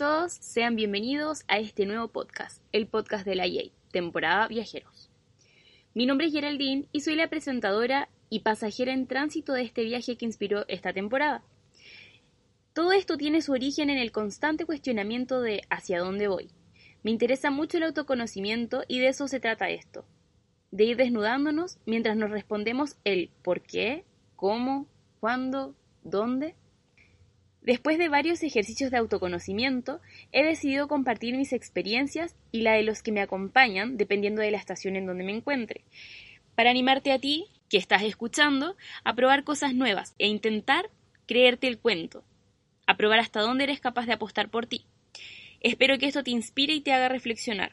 [0.00, 5.10] todos, sean bienvenidos a este nuevo podcast, el podcast de la YEI, temporada Viajeros.
[5.92, 10.16] Mi nombre es Geraldine y soy la presentadora y pasajera en tránsito de este viaje
[10.16, 11.42] que inspiró esta temporada.
[12.72, 16.48] Todo esto tiene su origen en el constante cuestionamiento de hacia dónde voy.
[17.02, 20.06] Me interesa mucho el autoconocimiento y de eso se trata esto,
[20.70, 24.86] de ir desnudándonos mientras nos respondemos el por qué, cómo,
[25.20, 26.54] cuándo, dónde
[27.62, 30.00] Después de varios ejercicios de autoconocimiento,
[30.32, 34.58] he decidido compartir mis experiencias y la de los que me acompañan, dependiendo de la
[34.58, 35.82] estación en donde me encuentre,
[36.54, 40.90] para animarte a ti, que estás escuchando, a probar cosas nuevas e intentar
[41.26, 42.24] creerte el cuento,
[42.86, 44.86] a probar hasta dónde eres capaz de apostar por ti.
[45.60, 47.72] Espero que esto te inspire y te haga reflexionar.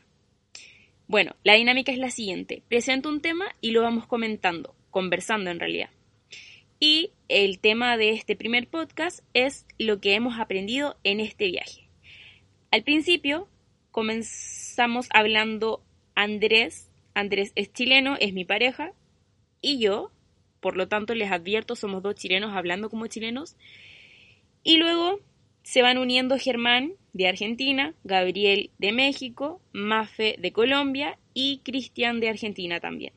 [1.08, 2.62] Bueno, la dinámica es la siguiente.
[2.68, 5.90] Presento un tema y lo vamos comentando, conversando en realidad.
[6.80, 11.90] Y el tema de este primer podcast es lo que hemos aprendido en este viaje.
[12.72, 13.48] Al principio
[13.92, 15.82] comenzamos hablando
[16.14, 18.94] Andrés, Andrés es chileno, es mi pareja,
[19.60, 20.12] y yo,
[20.60, 23.56] por lo tanto les advierto, somos dos chilenos hablando como chilenos.
[24.64, 25.20] Y luego
[25.64, 32.30] se van uniendo Germán de Argentina, Gabriel de México, Mafe de Colombia y Cristian de
[32.30, 33.14] Argentina también.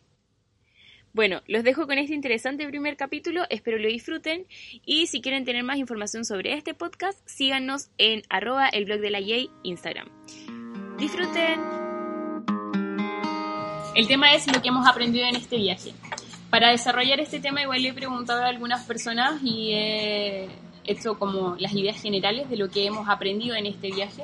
[1.12, 4.46] Bueno, los dejo con este interesante primer capítulo, espero lo disfruten
[4.86, 9.10] y si quieren tener más información sobre este podcast, síganos en arroba el blog de
[9.10, 10.08] la Yay Instagram.
[10.98, 11.60] Disfruten.
[13.96, 15.92] El tema es lo que hemos aprendido en este viaje.
[16.48, 20.48] Para desarrollar este tema igual le he preguntado a algunas personas y he
[20.84, 24.22] hecho como las ideas generales de lo que hemos aprendido en este viaje.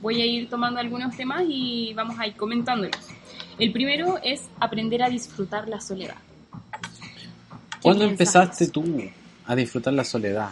[0.00, 3.13] Voy a ir tomando algunos temas y vamos a ir comentándolos.
[3.58, 6.16] El primero es aprender a disfrutar la soledad.
[7.80, 8.84] ¿Cuándo empezaste tú
[9.46, 10.50] a disfrutar la soledad?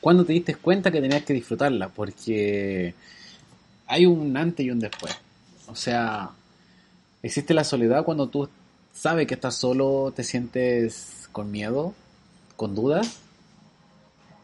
[0.00, 1.88] ¿Cuándo te diste cuenta que tenías que disfrutarla?
[1.88, 2.94] Porque
[3.86, 5.16] hay un antes y un después.
[5.68, 6.30] O sea,
[7.22, 8.48] existe la soledad cuando tú
[8.92, 11.94] sabes que estás solo, te sientes con miedo,
[12.56, 13.20] con dudas.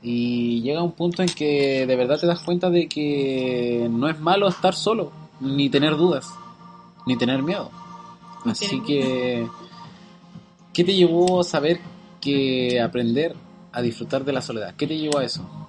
[0.03, 4.19] Y llega un punto en que de verdad te das cuenta de que no es
[4.19, 6.31] malo estar solo, ni tener dudas,
[7.07, 7.71] ni tener miedo.
[8.45, 9.47] Así que,
[10.73, 11.81] ¿qué te llevó a saber
[12.21, 13.35] que aprender
[13.73, 14.75] a disfrutar de la soledad?
[14.77, 15.69] ¿Qué te llevó a eso?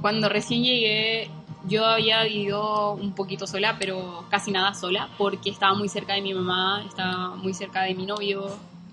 [0.00, 1.30] Cuando recién llegué,
[1.68, 6.22] yo había vivido un poquito sola, pero casi nada sola, porque estaba muy cerca de
[6.22, 8.46] mi mamá, estaba muy cerca de mi novio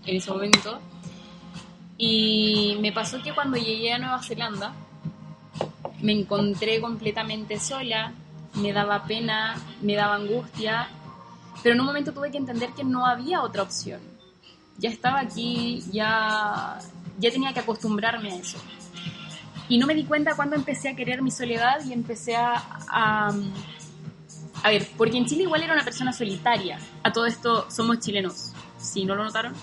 [0.05, 0.79] en ese momento.
[1.97, 4.73] Y me pasó que cuando llegué a Nueva Zelanda,
[6.01, 8.13] me encontré completamente sola,
[8.53, 10.87] me daba pena, me daba angustia
[11.63, 13.99] pero en un momento tuve que entender que no había otra opción.
[14.77, 16.79] Ya estaba aquí, ya,
[17.19, 18.57] ya tenía que acostumbrarme a eso.
[19.67, 22.53] Y no me di cuenta cuando empecé a querer mi soledad y empecé a,
[22.89, 23.31] a,
[24.63, 26.79] a ver, porque en Chile igual era una persona solitaria.
[27.03, 29.53] A todo esto somos chilenos, si no lo notaron.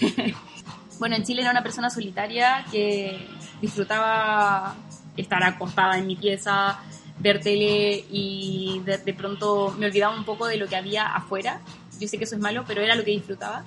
[0.98, 3.28] bueno, en Chile era una persona solitaria que
[3.60, 4.74] disfrutaba
[5.16, 6.78] estar acostada en mi pieza,
[7.18, 11.60] ver tele y de, pronto me olvidaba un poco de lo que había afuera.
[12.00, 13.64] Yo sé que eso es malo, pero era lo que disfrutaba.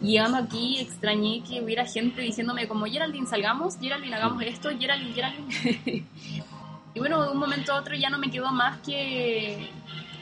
[0.00, 5.12] Y llegando aquí extrañé que hubiera gente diciéndome como Geraldine salgamos, Geraldine hagamos esto, Geraldine,
[5.12, 5.54] Geraldine.
[6.94, 9.70] y bueno, de un momento a otro ya no me quedó más que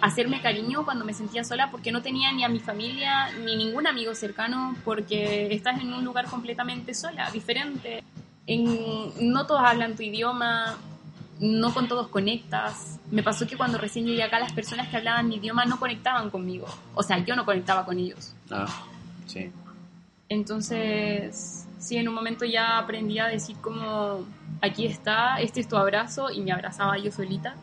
[0.00, 3.86] hacerme cariño cuando me sentía sola porque no tenía ni a mi familia ni ningún
[3.86, 8.02] amigo cercano porque estás en un lugar completamente sola, diferente.
[8.46, 10.76] En, no todos hablan tu idioma,
[11.40, 12.98] no con todos conectas.
[13.10, 16.30] Me pasó que cuando recién llegué acá las personas que hablaban mi idioma no conectaban
[16.30, 16.66] conmigo.
[16.94, 18.34] O sea, yo no conectaba con ellos.
[18.50, 18.66] Ah,
[19.26, 19.50] sí.
[20.28, 24.26] Entonces, sí, en un momento ya aprendí a decir como,
[24.60, 27.54] aquí está, este es tu abrazo, y me abrazaba yo solita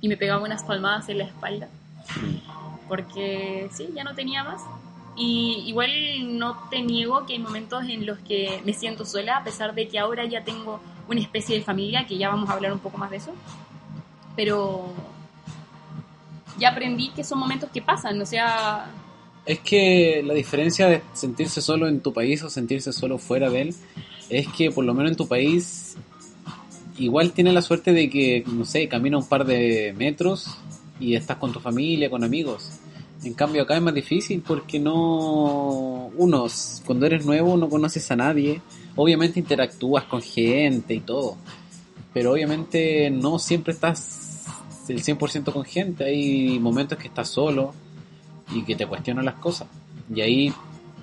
[0.00, 1.68] y me pegaba unas palmadas en la espalda.
[2.88, 4.62] Porque sí, ya no tenía más.
[5.16, 5.90] Y igual
[6.38, 9.88] no te niego que hay momentos en los que me siento sola, a pesar de
[9.88, 12.98] que ahora ya tengo una especie de familia, que ya vamos a hablar un poco
[12.98, 13.32] más de eso.
[14.36, 14.92] Pero
[16.58, 18.90] ya aprendí que son momentos que pasan, o sea...
[19.46, 23.62] Es que la diferencia de sentirse solo en tu país o sentirse solo fuera de
[23.62, 23.74] él
[24.28, 25.96] es que por lo menos en tu país
[26.98, 30.58] igual tienes la suerte de que, no sé, camina un par de metros
[31.00, 32.72] y estás con tu familia, con amigos.
[33.24, 36.10] En cambio acá es más difícil porque no...
[36.16, 36.46] Uno,
[36.84, 38.60] cuando eres nuevo no conoces a nadie,
[38.98, 41.36] obviamente interactúas con gente y todo,
[42.12, 44.44] pero obviamente no siempre estás
[44.88, 47.74] el 100% con gente, hay momentos que estás solo
[48.52, 49.68] y que te cuestionan las cosas,
[50.12, 50.52] y ahí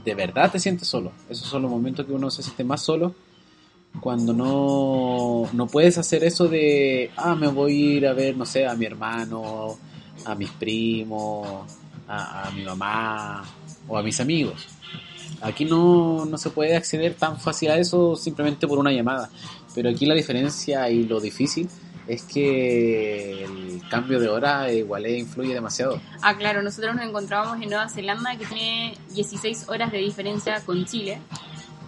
[0.03, 3.15] de verdad te sientes solo, esos son los momentos que uno se siente más solo,
[4.01, 8.45] cuando no, no puedes hacer eso de, ah, me voy a ir a ver, no
[8.45, 9.77] sé, a mi hermano,
[10.25, 11.47] a mis primos,
[12.09, 13.45] a, mi mamá
[13.87, 14.67] o a mis amigos.
[15.45, 19.29] Aquí no, no se puede acceder tan fácil a eso simplemente por una llamada.
[19.75, 21.69] Pero aquí la diferencia y lo difícil
[22.07, 26.01] es que el cambio de hora igual influye demasiado.
[26.23, 30.83] Ah, claro, nosotros nos encontrábamos en Nueva Zelanda que tiene 16 horas de diferencia con
[30.85, 31.21] Chile.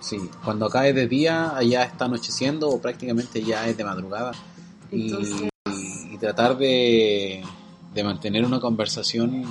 [0.01, 4.33] Sí, cuando acá es de día, allá está anocheciendo o prácticamente ya es de madrugada.
[4.91, 5.11] Y,
[6.19, 7.43] tratar de,
[7.93, 9.43] de mantener una conversación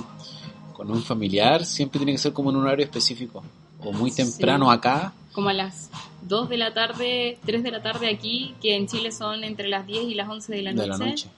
[0.73, 3.43] con un familiar siempre tiene que ser como en un horario específico.
[3.79, 5.13] O muy temprano acá.
[5.33, 5.89] Como a las
[6.27, 9.85] 2 de la tarde, 3 de la tarde aquí, que en Chile son entre las
[9.85, 10.83] 10 y las 11 de la noche.
[10.83, 11.29] De la noche.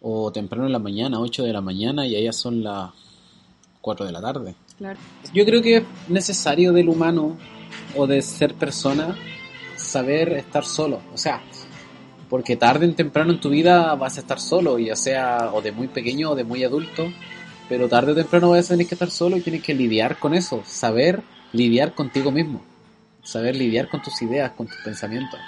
[0.00, 2.90] O temprano en la mañana, 8 de la mañana, y allá son las
[3.80, 4.54] 4 de la tarde.
[4.78, 4.98] Claro.
[5.32, 7.36] Yo creo que es necesario del humano
[7.96, 9.16] o de ser persona
[9.76, 11.00] saber estar solo.
[11.12, 11.42] O sea,
[12.28, 15.72] porque tarde o temprano en tu vida vas a estar solo, ya sea o de
[15.72, 17.12] muy pequeño o de muy adulto,
[17.74, 20.32] pero tarde o temprano vas a tener que estar solo y tienes que lidiar con
[20.32, 21.22] eso, saber
[21.52, 22.62] lidiar contigo mismo,
[23.24, 25.40] saber lidiar con tus ideas, con tus pensamientos.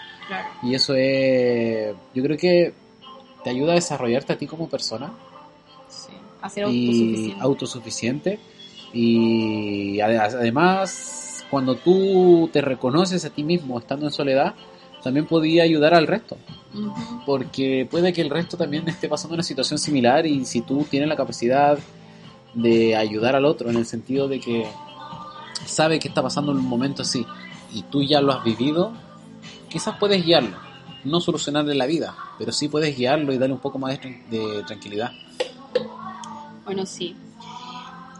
[0.61, 2.73] Y eso es, yo creo que
[3.44, 5.12] te ayuda a desarrollarte a ti como persona.
[5.88, 6.14] Sí.
[6.43, 7.28] A ser autosuficiente.
[7.28, 8.38] Y autosuficiente.
[8.93, 14.56] Y además, cuando tú te reconoces a ti mismo estando en soledad,
[15.00, 16.38] también podía ayudar al resto.
[17.25, 21.08] Porque puede que el resto también esté pasando una situación similar y si tú tienes
[21.08, 21.78] la capacidad
[22.56, 24.66] de ayudar al otro en el sentido de que
[25.66, 27.24] sabe que está pasando un momento así
[27.72, 28.92] y tú ya lo has vivido,
[29.68, 30.56] quizás puedes guiarlo.
[31.04, 35.12] No solucionarle la vida, pero sí puedes guiarlo y darle un poco más de, tranquilidad.
[36.64, 37.14] Bueno, sí.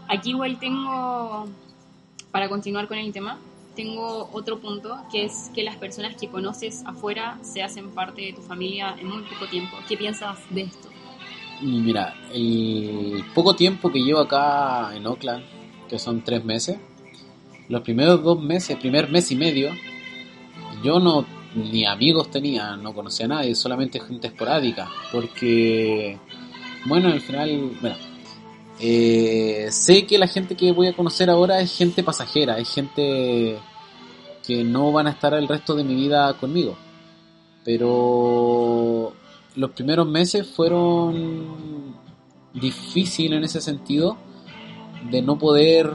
[0.07, 1.47] Aquí igual tengo,
[2.31, 3.39] para continuar con el tema,
[3.75, 8.33] tengo otro punto, que es que las personas que conoces afuera se hacen parte de
[8.33, 9.75] tu familia en muy poco tiempo.
[9.89, 10.86] ¿Qué piensas de esto?
[11.61, 15.43] Mira, el poco tiempo que llevo acá en Oakland,
[15.89, 16.77] que son tres meses,
[17.67, 19.71] los primeros dos meses, primer mes y medio,
[20.83, 21.25] yo no
[21.55, 26.19] ni amigos tenía, no conocía a nadie, solamente gente esporádica, porque,
[26.85, 27.95] bueno, al final, bueno,
[28.79, 33.57] eh, sé que la gente que voy a conocer ahora es gente pasajera, es gente
[34.45, 36.77] que no van a estar el resto de mi vida conmigo,
[37.65, 39.13] pero
[39.57, 41.95] los primeros meses fueron
[42.53, 44.15] difíciles en ese sentido
[45.09, 45.91] de no poder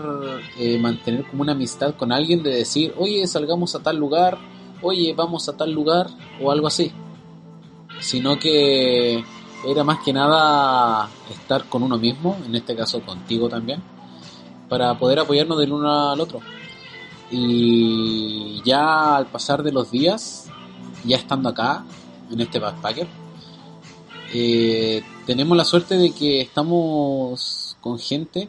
[0.59, 4.39] eh, mantener como una amistad con alguien, de decir, oye, salgamos a tal lugar,
[4.83, 6.09] oye, vamos a tal lugar,
[6.41, 6.93] o algo así.
[8.01, 9.23] Sino que
[9.65, 13.81] era más que nada estar con uno mismo, en este caso contigo también,
[14.69, 16.41] para poder apoyarnos del uno al otro.
[17.31, 20.49] Y ya al pasar de los días,
[21.05, 21.85] ya estando acá,
[22.31, 23.22] en este backpacker,
[24.33, 28.49] eh, tenemos la suerte de que estamos con gente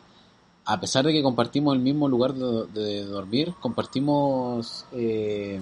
[0.66, 5.62] a pesar de que compartimos el mismo lugar de, dormir, compartimos eh,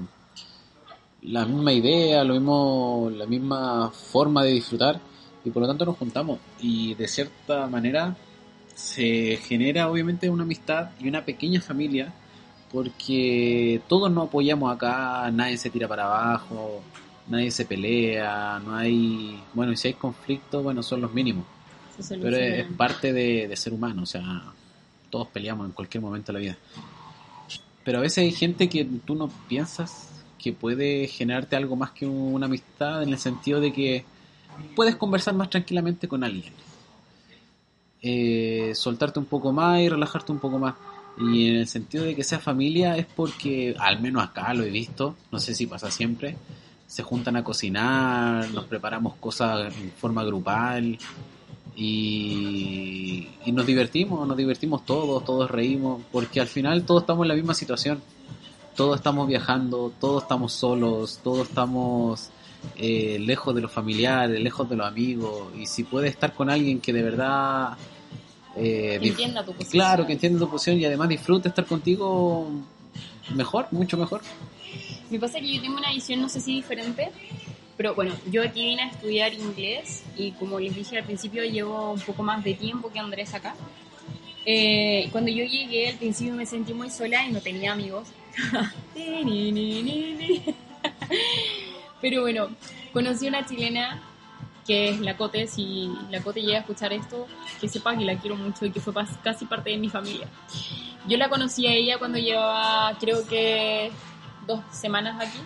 [1.23, 4.99] la misma idea, lo mismo, la misma forma de disfrutar
[5.43, 6.39] y por lo tanto nos juntamos.
[6.59, 8.15] Y de cierta manera
[8.75, 12.13] se genera obviamente una amistad y una pequeña familia
[12.71, 16.81] porque todos nos apoyamos acá, nadie se tira para abajo,
[17.27, 21.45] nadie se pelea, no hay, bueno, y si hay conflictos, bueno, son los mínimos.
[22.09, 24.43] Pero es, parte de, de ser humano, o sea,
[25.09, 26.57] todos peleamos en cualquier momento de la vida.
[27.83, 32.05] Pero a veces hay gente que tú no piensas que puede generarte algo más que
[32.05, 34.05] una amistad en el sentido de que
[34.75, 36.53] puedes conversar más tranquilamente con alguien.
[38.01, 40.75] Eh, soltarte un poco más y relajarte un poco más.
[41.19, 44.71] Y en el sentido de que sea familia es porque, al menos acá lo he
[44.71, 46.35] visto, no sé si pasa siempre,
[46.91, 50.97] se juntan a cocinar, nos preparamos cosas en forma grupal,
[51.73, 57.35] y, nos divertimos, nos divertimos todos, todos reímos, porque al final todos estamos en la
[57.35, 58.01] misma situación.
[58.75, 62.29] Todos estamos viajando, todos estamos solos, todos estamos
[62.75, 65.47] eh, lejos de los familiares, lejos de los amigos.
[65.57, 67.77] Y si puedes estar con alguien que de verdad...
[68.57, 69.71] Eh, entienda tu posición.
[69.71, 72.49] Claro, que entienda tu posición y además disfrute estar contigo,
[73.29, 74.21] mejor, mucho mejor.
[75.09, 77.09] Me pasa que yo tengo una visión, no sé si diferente,
[77.77, 81.91] pero bueno, yo aquí vine a estudiar inglés y como les dije al principio llevo
[81.91, 83.55] un poco más de tiempo que Andrés acá.
[84.45, 88.07] Eh, cuando yo llegué al principio me sentí muy sola y no tenía amigos.
[92.01, 92.49] Pero bueno,
[92.93, 94.01] conocí a una chilena
[94.71, 97.27] que es la Cote, si la Cote llega a escuchar esto,
[97.59, 100.29] que sepa que la quiero mucho y que fue casi parte de mi familia.
[101.09, 103.91] Yo la conocí a ella cuando llevaba creo que
[104.47, 105.39] dos semanas aquí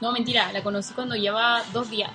[0.00, 2.12] No, mentira, la conocí cuando llevaba dos días.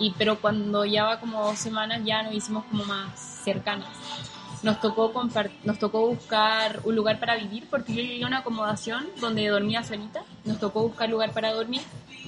[0.00, 3.88] Y, pero cuando llevaba como dos semanas ya nos hicimos como más cercanas.
[4.62, 5.12] Nos tocó,
[5.64, 9.84] nos tocó buscar un lugar para vivir porque yo llegué a una acomodación donde dormía
[9.84, 10.22] solita.
[10.44, 11.82] Nos tocó buscar lugar para dormir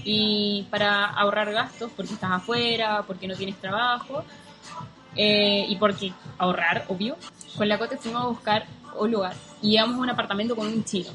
[0.05, 4.25] y para ahorrar gastos porque estás afuera, porque no tienes trabajo
[5.17, 7.17] eh, y porque ahorrar, obvio.
[7.57, 8.67] Con la Cote fuimos a buscar
[8.99, 11.11] un lugar y llegamos a un apartamento con un chino.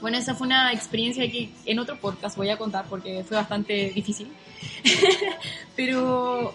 [0.00, 3.90] Bueno, esa fue una experiencia que en otro podcast voy a contar porque fue bastante
[3.94, 4.32] difícil.
[5.76, 6.54] Pero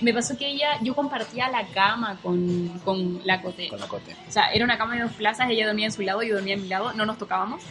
[0.00, 3.68] me pasó que ella, yo compartía la cama con, con la Cote.
[3.68, 4.16] Con la Cote.
[4.28, 6.54] O sea, era una cama de dos plazas, ella dormía en su lado, yo dormía
[6.54, 7.62] en mi lado, no nos tocábamos.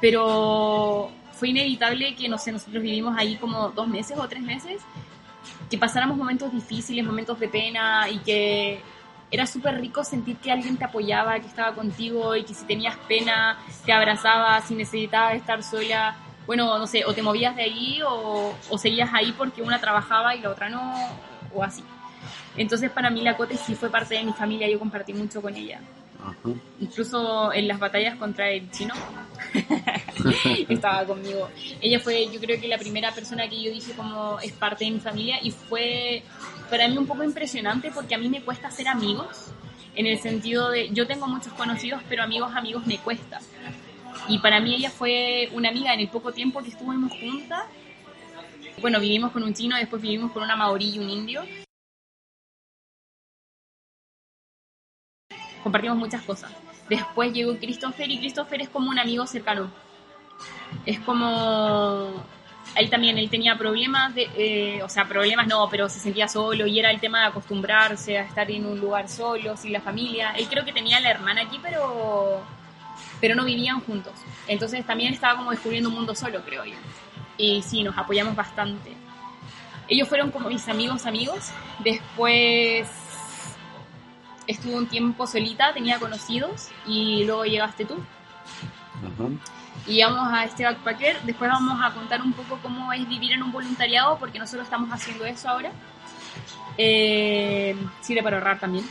[0.00, 4.82] Pero fue inevitable que, no sé, nosotros vivimos ahí como dos meses o tres meses,
[5.70, 8.82] que pasáramos momentos difíciles, momentos de pena y que
[9.30, 12.96] era súper rico sentir que alguien te apoyaba, que estaba contigo y que si tenías
[13.08, 16.16] pena te abrazaba, si necesitabas estar sola,
[16.46, 20.34] bueno, no sé, o te movías de ahí o, o seguías ahí porque una trabajaba
[20.34, 20.92] y la otra no,
[21.54, 21.82] o así.
[22.56, 25.54] Entonces para mí la Cote sí fue parte de mi familia, yo compartí mucho con
[25.54, 25.80] ella.
[26.80, 28.94] Incluso en las batallas contra el chino
[30.68, 31.48] estaba conmigo.
[31.80, 34.90] Ella fue, yo creo que la primera persona que yo dije como es parte de
[34.90, 36.22] mi familia y fue
[36.68, 39.46] para mí un poco impresionante porque a mí me cuesta ser amigos
[39.94, 43.40] en el sentido de yo tengo muchos conocidos pero amigos amigos me cuesta.
[44.30, 47.64] Y para mí ella fue una amiga en el poco tiempo que estuvimos juntas.
[48.80, 51.44] Bueno, vivimos con un chino, después vivimos con una maorí y un indio.
[55.62, 56.50] compartimos muchas cosas.
[56.88, 59.70] Después llegó Christopher y Christopher es como un amigo cercano.
[60.84, 62.24] Es como...
[62.76, 66.68] Ahí también él tenía problemas, de, eh, o sea, problemas no, pero se sentía solo
[66.68, 70.32] y era el tema de acostumbrarse a estar en un lugar solo, sin la familia.
[70.36, 72.44] Él creo que tenía la hermana aquí, pero,
[73.20, 74.14] pero no vivían juntos.
[74.46, 76.76] Entonces también estaba como descubriendo un mundo solo, creo yo.
[77.36, 78.92] Y sí, nos apoyamos bastante.
[79.88, 81.50] Ellos fueron como mis amigos amigos.
[81.80, 82.88] Después
[84.46, 87.96] estuve un tiempo solita, tenía conocidos y luego llegaste tú.
[89.86, 91.22] Y vamos a este backpacker.
[91.22, 94.90] Después vamos a contar un poco cómo es vivir en un voluntariado, porque nosotros estamos
[94.90, 95.72] haciendo eso ahora.
[96.76, 98.84] Eh, sirve para ahorrar también.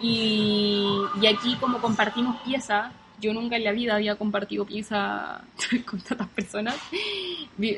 [0.00, 5.42] Y, y aquí como compartimos pieza, yo nunca en la vida había compartido pieza
[5.86, 6.74] con tantas personas.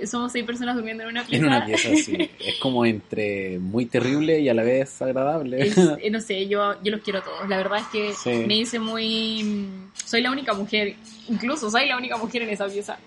[0.06, 1.44] Somos seis personas durmiendo en una pieza.
[1.44, 2.30] En una pieza, sí.
[2.40, 5.72] Es como entre muy terrible y a la vez agradable.
[6.00, 7.48] Eh, no sé, yo, yo los quiero a todos.
[7.48, 9.66] La verdad es que me hice muy...
[10.04, 10.96] Soy la única mujer,
[11.28, 12.98] incluso soy la única mujer en esa pieza.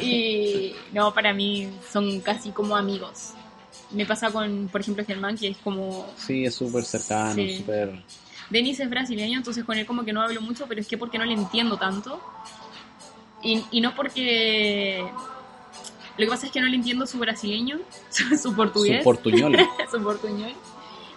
[0.00, 3.32] y no, para mí son casi como amigos.
[3.90, 6.06] Me pasa con, por ejemplo, Germán, que es como...
[6.16, 7.90] Sí, es súper cercano, súper
[8.50, 11.18] Denis es brasileño, entonces con él como que no hablo mucho, pero es que porque
[11.18, 12.20] no le entiendo tanto.
[13.42, 15.04] Y, no porque...
[16.16, 17.78] Lo que pasa es que no le entiendo su brasileño,
[18.42, 18.98] su portugués.
[18.98, 19.56] Su portuñol.
[19.90, 20.52] su portuñol.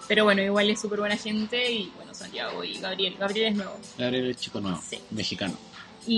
[0.07, 3.15] Pero bueno, igual es súper buena gente y bueno, Santiago y Gabriel.
[3.17, 3.79] Gabriel es nuevo.
[3.97, 5.53] Gabriel es chico nuevo, mexicano.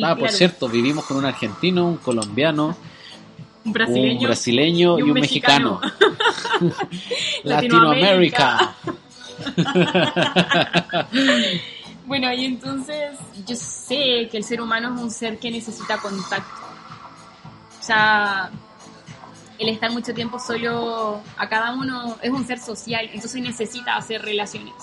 [0.04, 2.76] ah, por cierto, vivimos con un argentino, un colombiano,
[3.64, 5.80] un brasileño, un brasileño y un, mexicano.
[7.44, 8.76] Latinoamérica.
[12.06, 16.62] bueno, y entonces yo sé que el ser humano es un ser que necesita contacto.
[17.80, 18.52] O sea,
[19.60, 24.22] el estar mucho tiempo solo a cada uno es un ser social, entonces necesita hacer
[24.22, 24.74] relaciones.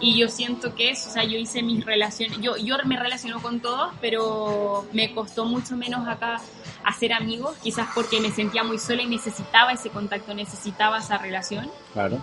[0.00, 3.40] Y yo siento que eso, o sea, yo hice mis relaciones, yo, yo me relaciono
[3.40, 6.40] con todos, pero me costó mucho menos acá
[6.84, 11.70] hacer amigos, quizás porque me sentía muy sola y necesitaba ese contacto, necesitaba esa relación.
[11.92, 12.20] Claro.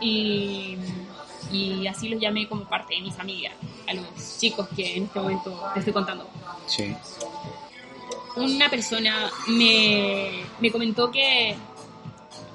[0.00, 0.76] Y,
[1.52, 3.52] y así los llamé como parte de mi familia,
[3.88, 6.28] a los chicos que en este momento te estoy contando.
[6.66, 6.94] Sí.
[8.36, 11.56] Una persona me, me comentó que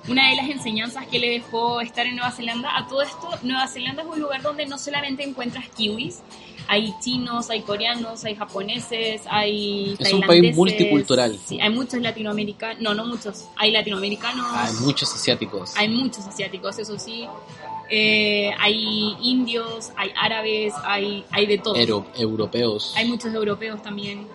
[0.07, 3.67] una de las enseñanzas que le dejó estar en Nueva Zelanda, a todo esto, Nueva
[3.67, 6.21] Zelanda es un lugar donde no solamente encuentras kiwis,
[6.67, 11.37] hay chinos, hay coreanos, hay japoneses, hay Es un país multicultural.
[11.45, 14.45] Sí, hay muchos latinoamericanos, no, no muchos, hay latinoamericanos.
[14.53, 15.75] Hay muchos asiáticos.
[15.75, 17.27] Hay muchos asiáticos, eso sí.
[17.89, 21.75] Eh, hay indios, hay árabes, hay, hay de todo.
[21.75, 22.93] europeos.
[22.95, 24.27] Hay muchos europeos también.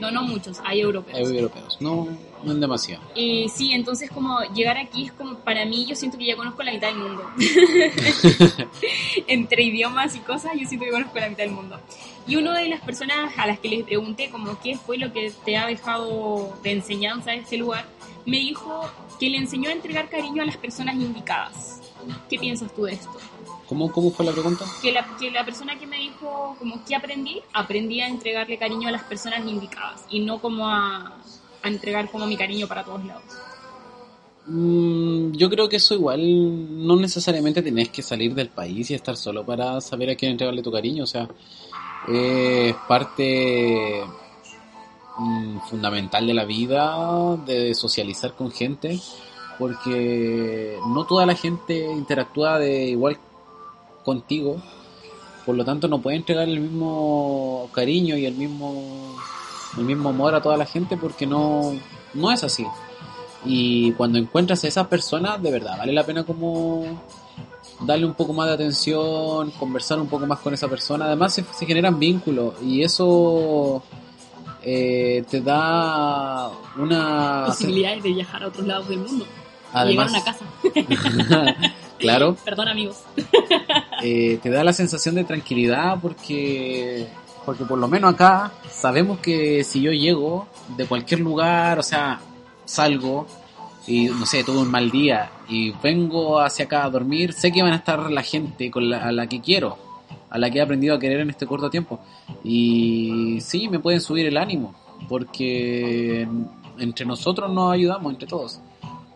[0.00, 1.18] No, no muchos, hay europeos.
[1.18, 2.08] Hay europeos, no,
[2.42, 3.02] no en demasiado.
[3.14, 6.62] Y sí, entonces como llegar aquí es como, para mí yo siento que ya conozco
[6.62, 7.24] la mitad del mundo.
[9.26, 11.78] Entre idiomas y cosas, yo siento que conozco la mitad del mundo.
[12.26, 15.32] Y una de las personas a las que les pregunté como qué fue lo que
[15.44, 17.86] te ha dejado de enseñanza este lugar,
[18.24, 18.82] me dijo
[19.18, 21.80] que le enseñó a entregar cariño a las personas indicadas.
[22.28, 23.16] ¿Qué piensas tú de esto?
[23.68, 24.64] ¿Cómo, ¿Cómo fue la pregunta?
[24.80, 27.42] Que la, que la persona que me dijo, como, ¿qué aprendí?
[27.52, 31.16] Aprendí a entregarle cariño a las personas indicadas y no como a,
[31.62, 33.24] a entregar como mi cariño para todos lados.
[34.46, 39.16] Mm, yo creo que eso igual no necesariamente tenés que salir del país y estar
[39.16, 41.02] solo para saber a quién entregarle tu cariño.
[41.02, 41.28] O sea,
[42.08, 44.04] es parte
[45.18, 49.00] mm, fundamental de la vida, de socializar con gente,
[49.58, 53.18] porque no toda la gente interactúa de igual
[54.06, 54.62] contigo,
[55.44, 59.16] por lo tanto no puede entregar el mismo cariño y el mismo
[59.76, 61.74] el mismo amor a toda la gente porque no,
[62.14, 62.64] no es así.
[63.44, 66.84] Y cuando encuentras a esas personas, de verdad, vale la pena como
[67.80, 71.04] darle un poco más de atención, conversar un poco más con esa persona.
[71.06, 73.82] Además, se, generan vínculos y eso
[74.62, 77.44] eh, te da una.
[77.46, 79.26] Posibilidades de viajar a otros lados del mundo.
[79.72, 81.74] Además, llegar a una casa.
[81.98, 82.36] claro.
[82.44, 83.02] Perdón, amigos.
[84.02, 87.06] Eh, te da la sensación de tranquilidad porque.
[87.46, 92.20] Porque por lo menos acá sabemos que si yo llego de cualquier lugar, o sea,
[92.66, 93.26] salgo
[93.86, 97.62] y no sé, tuve un mal día y vengo hacia acá a dormir, sé que
[97.62, 99.78] van a estar la gente con la, a la que quiero,
[100.28, 102.00] a la que he aprendido a querer en este corto tiempo.
[102.42, 104.74] Y sí, me pueden subir el ánimo,
[105.08, 106.28] porque
[106.78, 108.60] entre nosotros nos ayudamos, entre todos.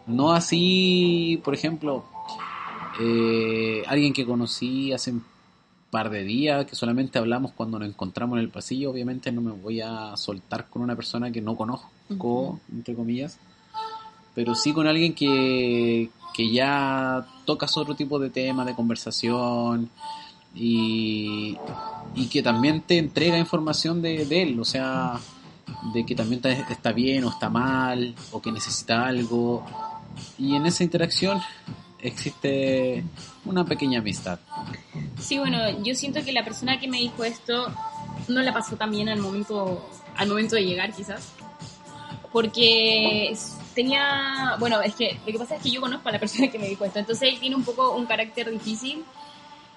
[0.06, 2.04] No así, por ejemplo,
[3.00, 5.25] eh, alguien que conocí hace un
[5.90, 9.52] par de días, que solamente hablamos cuando nos encontramos en el pasillo, obviamente no me
[9.52, 13.38] voy a soltar con una persona que no conozco, entre comillas
[14.35, 19.90] pero sí con alguien que, que ya tocas otro tipo de tema, de conversación
[20.54, 21.57] y,
[22.14, 25.19] y que también te entrega información de, de, él, o sea,
[25.92, 26.40] de que también
[26.71, 29.64] está bien o está mal o que necesita algo.
[30.38, 31.40] Y en esa interacción
[32.02, 33.04] existe
[33.45, 34.38] una pequeña amistad.
[35.19, 37.73] Sí, bueno, yo siento que la persona que me dijo esto
[38.28, 41.33] no la pasó tan bien al momento, al momento de llegar quizás,
[42.33, 43.35] porque
[43.75, 46.59] tenía, bueno, es que lo que pasa es que yo conozco a la persona que
[46.59, 49.05] me dijo esto, entonces él tiene un poco un carácter difícil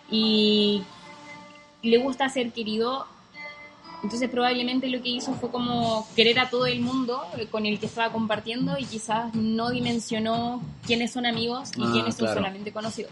[0.10, 0.84] y
[1.82, 3.08] le gusta ser querido,
[4.04, 7.86] entonces probablemente lo que hizo fue como querer a todo el mundo con el que
[7.86, 13.12] estaba compartiendo y quizás no dimensionó quiénes son amigos y ah, quiénes son solamente conocidos.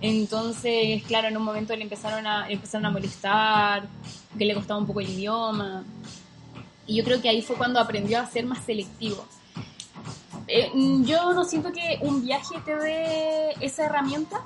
[0.00, 3.86] Entonces, claro, en un momento le empezaron a, empezaron a molestar,
[4.36, 5.84] que le costaba un poco el idioma.
[6.86, 9.24] Y yo creo que ahí fue cuando aprendió a ser más selectivo.
[10.46, 10.70] Eh,
[11.04, 14.42] yo no siento que un viaje te dé esa herramienta.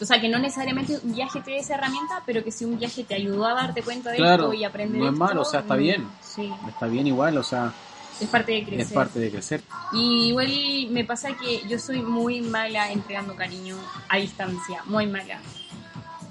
[0.00, 2.78] O sea, que no necesariamente un viaje te dé esa herramienta, pero que si un
[2.78, 5.60] viaje te ayudó a darte cuenta de esto y aprender No es malo, o sea,
[5.60, 6.08] está mm, bien.
[6.20, 6.52] Sí.
[6.68, 7.72] Está bien igual, o sea.
[8.20, 8.80] Es parte de crecer.
[8.80, 9.62] Es parte de crecer.
[9.92, 10.52] Y igual
[10.90, 13.76] me pasa que yo soy muy mala entregando cariño
[14.08, 15.40] a distancia, muy mala.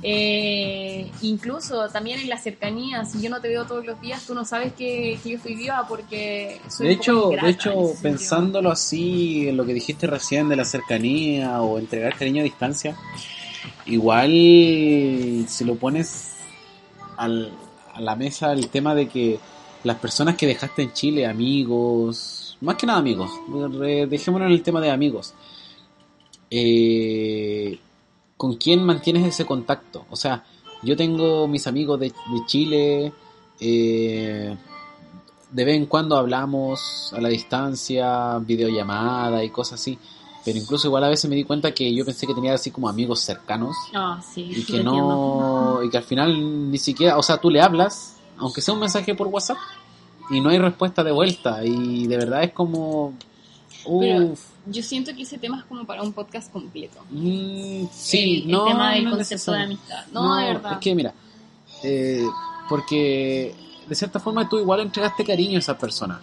[0.04, 4.34] Eh, incluso también en la cercanía, si yo no te veo todos los días, tú
[4.34, 9.58] no sabes que, yo estoy viva porque soy De hecho, de hecho pensándolo así, en
[9.58, 12.96] lo que dijiste recién de la cercanía o entregar cariño a distancia,
[13.86, 16.36] igual si lo pones
[17.18, 17.52] al,
[17.94, 19.40] a la mesa el tema de que
[19.84, 23.32] las personas que dejaste en Chile, amigos, más que nada amigos,
[24.08, 25.34] dejémonos en el tema de amigos,
[26.50, 27.80] eh,
[28.38, 30.06] con quién mantienes ese contacto.
[30.10, 30.44] O sea,
[30.84, 32.14] yo tengo mis amigos de,
[32.46, 33.12] Chile,
[33.60, 34.56] eh,
[35.52, 39.98] de vez en cuando hablamos a la distancia, videollamada y cosas así.
[40.44, 42.90] Pero incluso igual a veces me di cuenta que yo pensé que tenía así como
[42.90, 43.76] amigos cercanos.
[43.94, 47.62] Ah, sí, y que no, y que al final ni siquiera, o sea, tú le
[47.62, 49.58] hablas, aunque sea un mensaje por WhatsApp,
[50.30, 51.64] y no hay respuesta de vuelta.
[51.64, 53.14] Y de verdad es como,
[54.66, 57.00] yo siento que ese tema es como para un podcast completo.
[57.10, 58.68] Mm, sí, el, no.
[58.68, 60.06] El tema del concepto de amistad.
[60.12, 60.74] No, de verdad.
[60.74, 61.14] Es que mira,
[61.84, 62.26] eh,
[62.70, 63.56] porque
[63.88, 66.22] de cierta forma tú igual entregaste cariño a esa persona.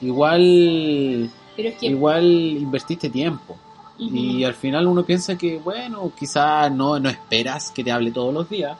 [0.00, 1.30] Igual.
[1.80, 3.56] Igual invertiste tiempo.
[3.98, 8.34] Y al final uno piensa que, bueno, quizás no, no esperas que te hable todos
[8.34, 8.76] los días,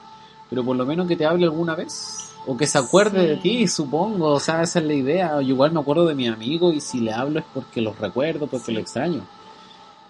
[0.49, 3.67] pero por lo menos que te hable alguna vez o que se acuerde de ti,
[3.67, 5.41] supongo, o sea, esa es la idea.
[5.41, 8.47] Yo igual me acuerdo de mi amigo y si le hablo es porque los recuerdo,
[8.47, 9.21] porque lo extraño.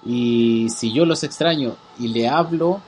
[0.05, 2.81] Y si yo los extraño y le hablo,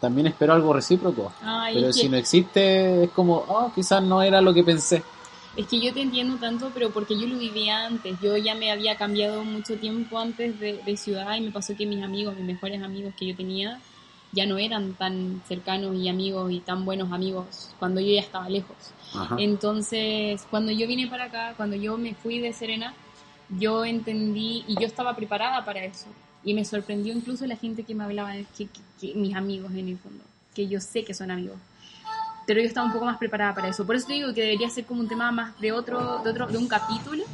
[0.00, 1.32] también espero algo recíproco.
[1.72, 5.02] pero si no existe, es como, oh, quizás no era lo que pensé.
[5.56, 8.18] Es que yo te entiendo tanto, pero porque yo lo vivía antes.
[8.20, 11.86] Yo ya me había cambiado mucho tiempo antes de, de ciudad y me pasó que
[11.86, 13.80] mis amigos, mis mejores amigos que yo tenía,
[14.32, 18.48] ya no eran tan cercanos y amigos y tan buenos amigos cuando yo ya estaba
[18.48, 18.76] lejos.
[19.38, 22.92] Entonces, cuando yo vine para acá, cuando yo me fui de Serena,
[23.58, 26.06] yo entendí y yo estaba preparada para eso.
[26.44, 28.68] Y me sorprendió incluso la gente que me hablaba, que,
[29.14, 30.22] mis amigos en el fondo,
[30.54, 31.56] que yo sé que son amigos.
[32.46, 33.84] Pero yo estaba un poco más preparada para eso.
[33.84, 36.46] Por eso te digo que debería ser como un tema más de otro, de otro,
[36.46, 37.24] de un capítulo,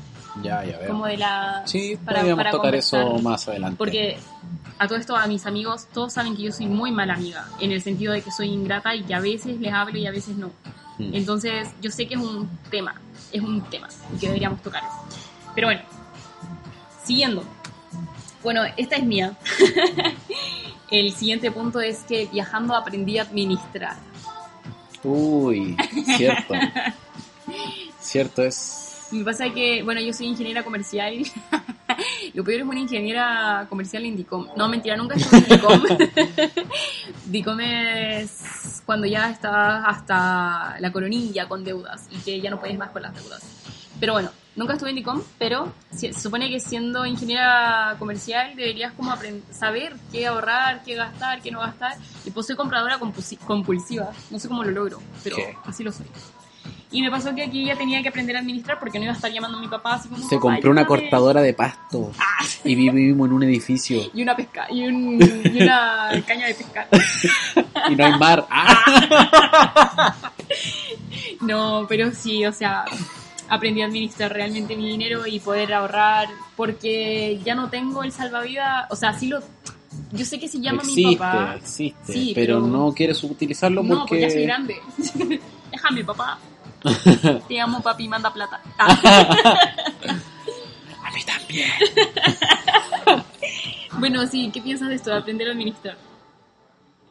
[0.42, 0.88] Ya, ya veo.
[0.88, 1.62] Como de la...
[1.66, 3.76] Sí, para- podríamos para tocar eso más adelante.
[3.76, 4.18] Porque
[4.78, 7.70] a todo esto, a mis amigos, todos saben que yo soy muy mala amiga, en
[7.72, 10.36] el sentido de que soy ingrata y que a veces les hablo y a veces
[10.36, 10.48] no.
[10.98, 11.14] Mm.
[11.14, 12.94] Entonces, yo sé que es un tema,
[13.30, 14.82] es un tema y que deberíamos tocar.
[15.54, 15.82] Pero bueno,
[17.04, 17.44] siguiendo.
[18.42, 19.36] Bueno, esta es mía.
[20.90, 23.96] el siguiente punto es que viajando aprendí a administrar.
[25.04, 25.76] Uy,
[26.16, 26.54] cierto.
[28.00, 29.08] cierto es.
[29.10, 31.14] Me pasa que, bueno, yo soy ingeniera comercial.
[32.34, 34.48] Lo peor es una ingeniera comercial en DICOM.
[34.56, 35.82] No, mentira, nunca estuve en DICOM.
[37.26, 42.78] DICOM es cuando ya estás hasta la coronilla con deudas y que ya no puedes
[42.78, 43.42] más con las deudas.
[44.00, 48.92] Pero bueno, nunca estuve en DICOM, pero se se supone que siendo ingeniera comercial deberías
[48.92, 49.14] como
[49.50, 51.96] saber qué ahorrar, qué gastar, qué no gastar.
[52.24, 54.10] Y pues soy compradora compulsi- compulsiva.
[54.30, 55.56] No sé cómo lo logro, pero ¿Qué?
[55.64, 56.06] así lo soy.
[56.94, 59.16] Y me pasó que aquí ya tenía que aprender a administrar porque no iba a
[59.16, 60.22] estar llamando a mi papá así como...
[60.28, 61.00] Se "Papá, compró una ayúdame".
[61.02, 65.18] cortadora de pasto Ah, y vivimos en un edificio y una pesca y, un,
[65.54, 66.88] y una caña de pescar.
[67.90, 68.46] y no hay mar.
[68.50, 70.14] ¡Ah!
[71.40, 72.84] No, pero sí, o sea,
[73.54, 78.86] aprendí a administrar realmente mi dinero y poder ahorrar porque ya no tengo el salvavidas,
[78.90, 79.40] o sea, sí lo...
[80.12, 81.56] Yo sé que se llama mi papá.
[81.56, 84.76] existe, Sí, pero, pero- no quieres utilizarlo No, porque porque ya soy grande.
[85.70, 86.38] Déjame, papá.
[87.48, 88.58] Te amo, papi, manda plata.
[88.78, 88.88] A
[91.14, 91.68] mí también.
[93.98, 95.98] Bueno, sí, ¿qué piensas de esto, de aprender a administrar?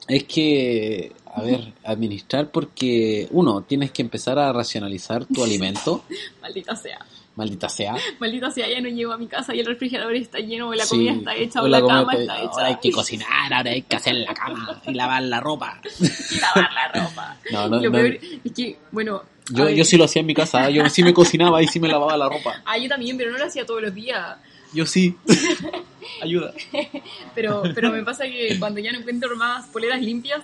[0.08, 6.03] Es que, a ver, administrar porque, uno, tienes que empezar a racionalizar tu alimento,
[6.41, 6.99] Maldita sea.
[7.35, 7.95] maldita sea.
[8.19, 10.83] Maldita sea, ya no llego a mi casa y el refrigerador está lleno, o la
[10.83, 12.49] Sí, comida está hecha, o, la, cama está- está hecha.
[12.51, 15.79] Ahora hay que cocinar, ahora hay que hacer la cama y lavar la ropa.
[15.99, 17.37] y lavar la ropa.
[17.51, 17.91] No, no, Lo no.
[17.91, 19.23] peor es que, bueno.
[19.53, 21.87] Yo, yo sí lo hacía en mi casa, yo sí me cocinaba y sí me
[21.89, 22.61] lavaba la ropa.
[22.65, 24.37] Ah, yo también, pero no lo hacía todos los días.
[24.73, 25.15] Yo sí.
[26.21, 26.53] Ayuda.
[27.35, 30.41] Pero, pero me pasa que cuando ya no encuentro más poleras limpias,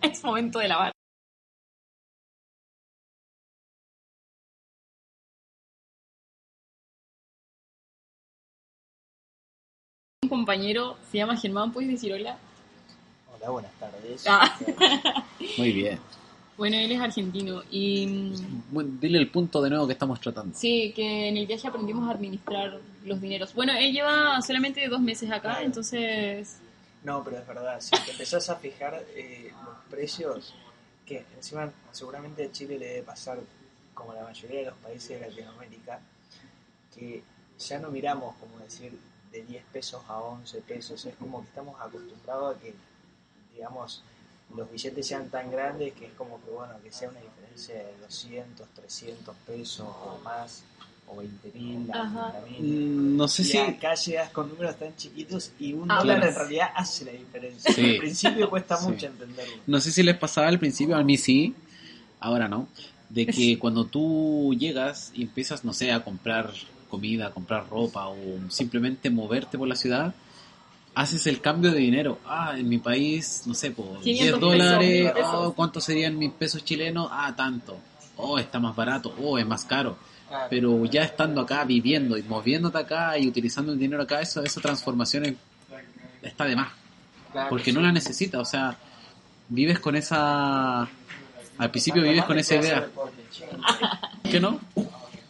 [0.12, 0.92] es momento de lavar.
[10.22, 12.36] Un compañero se llama Germán, ¿puedes decir hola?
[13.34, 14.24] Hola, buenas tardes.
[14.28, 14.58] Ah.
[15.58, 15.98] Muy bien.
[16.58, 20.54] Bueno, él es argentino y mm, Bueno, dile el punto de nuevo que estamos tratando.
[20.54, 23.54] sí, que en el viaje aprendimos a administrar los dineros.
[23.54, 26.60] Bueno, él lleva solamente dos meses acá, entonces
[27.02, 30.54] No, pero es verdad, si te empezás a fijar eh, los precios,
[31.06, 33.38] que encima seguramente a Chile le debe pasar,
[33.94, 36.00] como la mayoría de los países de Latinoamérica,
[36.94, 37.22] que
[37.58, 38.98] ya no miramos, como decir,
[39.32, 42.74] de 10 pesos a 11 pesos, es como que estamos acostumbrados a que,
[43.54, 44.02] digamos,
[44.54, 47.96] los billetes sean tan grandes que es como que, bueno, que sea una diferencia de
[47.98, 50.64] 200, 300 pesos o más,
[51.12, 52.34] o 20 mil, Ajá.
[52.58, 53.58] Mm, No sé y si.
[53.58, 56.30] acá llegas con números tan chiquitos y un Ah, dólar claro.
[56.32, 57.72] en realidad hace la diferencia.
[57.72, 57.84] Sí.
[57.92, 58.86] Al principio cuesta Sí.
[58.88, 59.54] mucho entenderlo.
[59.66, 61.54] No sé si les pasaba al principio, a mí sí,
[62.20, 62.68] ahora no,
[63.08, 66.52] de que cuando tú llegas y empiezas, no sé, a comprar
[66.88, 68.16] comida, a comprar ropa o
[68.48, 70.14] simplemente moverte por la ciudad,
[70.94, 72.18] haces el cambio de dinero.
[72.26, 75.30] Ah, en mi país, no sé, por 10 500 dólares, pesos.
[75.34, 77.08] oh, ¿cuánto serían mis pesos chilenos?
[77.12, 77.78] Ah, tanto.
[78.16, 79.96] Oh, está más barato, oh, es más caro.
[80.48, 84.60] Pero ya estando acá, viviendo y moviéndote acá y utilizando el dinero acá, eso, esa
[84.60, 85.34] transformación es-
[86.22, 86.68] está de más
[87.48, 88.76] porque no la necesita, o sea,
[89.48, 90.82] vives con esa...
[91.58, 92.88] Al principio vives con esa idea,
[94.30, 94.58] ¿qué no?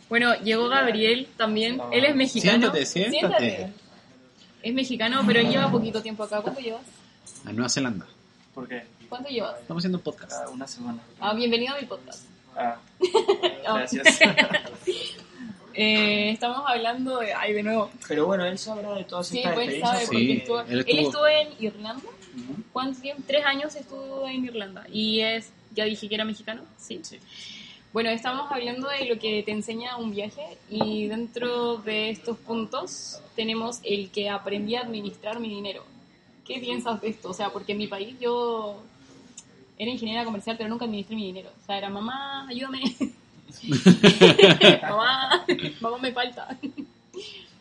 [0.08, 1.80] Bueno, llegó Gabriel también.
[1.92, 2.72] Él es mexicano.
[2.72, 3.72] Siéntate, siéntate.
[4.62, 6.40] Es mexicano, pero él lleva poquito tiempo acá.
[6.40, 6.82] ¿Cuánto llevas?
[7.44, 8.06] A Nueva Zelanda.
[8.54, 8.82] ¿Por qué?
[9.08, 9.60] ¿Cuánto llevas?
[9.60, 10.32] Estamos haciendo un podcast.
[10.32, 10.98] Ah, una semana.
[11.20, 12.24] Ah, bienvenido a mi podcast.
[12.56, 12.76] Ah,
[13.66, 13.74] Ah.
[13.78, 14.18] gracias.
[15.72, 17.32] Eh, estamos hablando de...
[17.32, 17.90] Ay, de nuevo.
[18.08, 20.04] Pero bueno, él sabrá de todas Sí, estas pues experiencias.
[20.04, 22.02] sabe, Sí, porque porque- estuvo, él él, estuvo- estuvo en Irlanda.
[22.72, 23.22] ¿Cuánto tiempo?
[23.26, 24.84] Tres años estuvo en Irlanda.
[24.92, 25.52] Y es...
[25.72, 26.62] Ya dije que era mexicano.
[26.76, 27.00] Sí.
[27.04, 27.18] Sí.
[27.92, 33.20] Bueno, estamos hablando de lo que te enseña un viaje y dentro de estos puntos
[33.36, 35.84] tenemos el que aprendí a administrar mi dinero.
[36.44, 37.30] ¿Qué piensas de esto?
[37.30, 38.82] O sea, porque en mi país yo
[39.80, 41.50] era ingeniera comercial, pero nunca administré mi dinero.
[41.58, 42.82] O sea, era mamá, ayúdame.
[44.82, 45.46] mamá,
[45.80, 46.58] mamá me falta.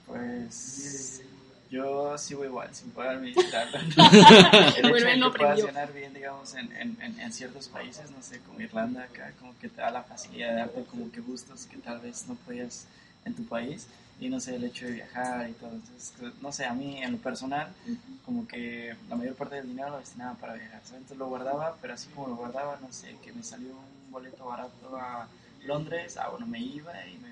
[0.06, 1.24] Pues
[1.72, 3.80] yo sigo igual, sin poder administrarlo.
[4.78, 8.22] El hecho de que puedas ganar bien, digamos, en, en, en, en ciertos países, no
[8.22, 11.68] sé, como Irlanda, acá, como que te da la facilidad de darte como que gustos
[11.68, 12.86] que tal vez no podías
[13.24, 13.88] en tu país.
[14.20, 15.72] Y no sé, el hecho de viajar y todo.
[15.72, 17.70] Entonces, no sé, a mí en lo personal,
[18.26, 20.82] como que la mayor parte del dinero lo destinaba para viajar.
[20.84, 21.02] ¿sabes?
[21.02, 24.46] Entonces lo guardaba, pero así como lo guardaba, no sé, que me salió un boleto
[24.46, 25.28] barato a
[25.66, 27.30] Londres, ah, bueno, me iba y me,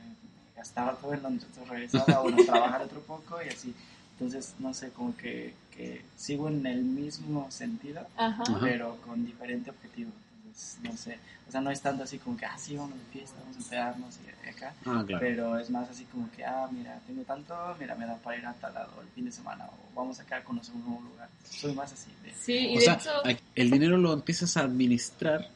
[0.55, 3.73] me estaba todo en Londres, entonces regresaba, bueno, trabajar otro poco y así.
[4.13, 8.43] Entonces, no sé, como que, que sigo en el mismo sentido, Ajá.
[8.61, 10.11] pero con diferente objetivo.
[10.57, 13.05] Entonces, no sé, o sea, no es tanto así como que, ah, sí, vamos de
[13.19, 14.15] fiesta, vamos a emplearnos
[14.45, 15.19] y acá, Ah, claro.
[15.25, 18.45] pero es más así como que, ah, mira, tengo tanto, mira, me da para ir
[18.45, 21.29] a tal lado el fin de semana o vamos acá a conocer un nuevo lugar.
[21.47, 22.09] Soy más así.
[22.23, 25.47] De, Sí, y O de sea, hecho, el dinero lo empiezas a administrar,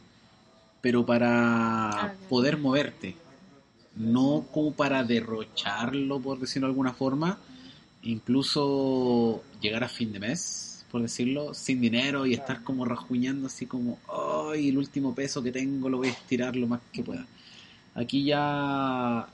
[0.82, 3.16] pero para Ah, poder moverte,
[3.96, 7.40] no como para derrocharlo, por decirlo de alguna forma,
[8.04, 13.66] incluso llegar a fin de mes, por decirlo, sin dinero y estar como rajuñando así
[13.66, 13.98] como,
[14.52, 17.26] ay, el último peso que tengo lo voy a estirar lo más que pueda.
[17.96, 19.28] Aquí ya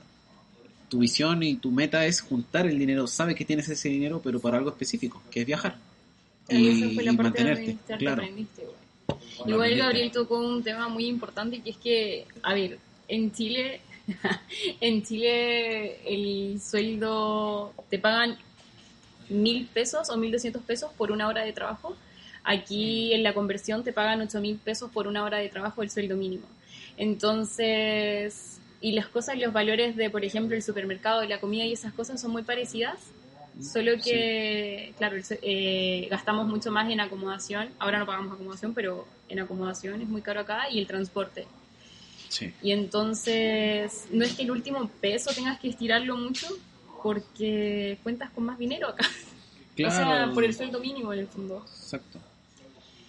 [0.88, 4.40] tu visión y tu meta es juntar el dinero, sabes que tienes ese dinero, pero
[4.40, 5.76] para algo específico, que es viajar.
[6.48, 8.22] y esa fue la y parte de mantenerte, que claro.
[8.22, 8.78] aprendiste, güey.
[9.38, 9.76] Bueno, Igual.
[9.76, 13.80] Gabriel tocó un tema muy importante que es que, a ver, en Chile,
[14.80, 18.36] en Chile el sueldo te pagan
[19.28, 21.96] mil pesos o mil doscientos pesos por una hora de trabajo.
[22.44, 25.90] Aquí en la conversión te pagan ocho mil pesos por una hora de trabajo el
[25.90, 26.44] sueldo mínimo.
[26.96, 31.92] Entonces, y las cosas, los valores de, por ejemplo, el supermercado, la comida y esas
[31.92, 32.98] cosas son muy parecidas.
[33.60, 37.70] Solo que, claro, el se- eh, gastamos mucho más en acomodación.
[37.80, 41.46] Ahora no pagamos acomodación, pero en acomodación es muy caro acá y el transporte.
[42.28, 42.52] Sí.
[42.62, 46.46] Y entonces, no es que el último peso tengas que estirarlo mucho
[47.02, 49.04] porque cuentas con más dinero acá.
[49.78, 50.34] O sea, Claro.
[50.34, 51.58] por el sueldo mínimo en el fondo.
[51.64, 52.18] Exacto.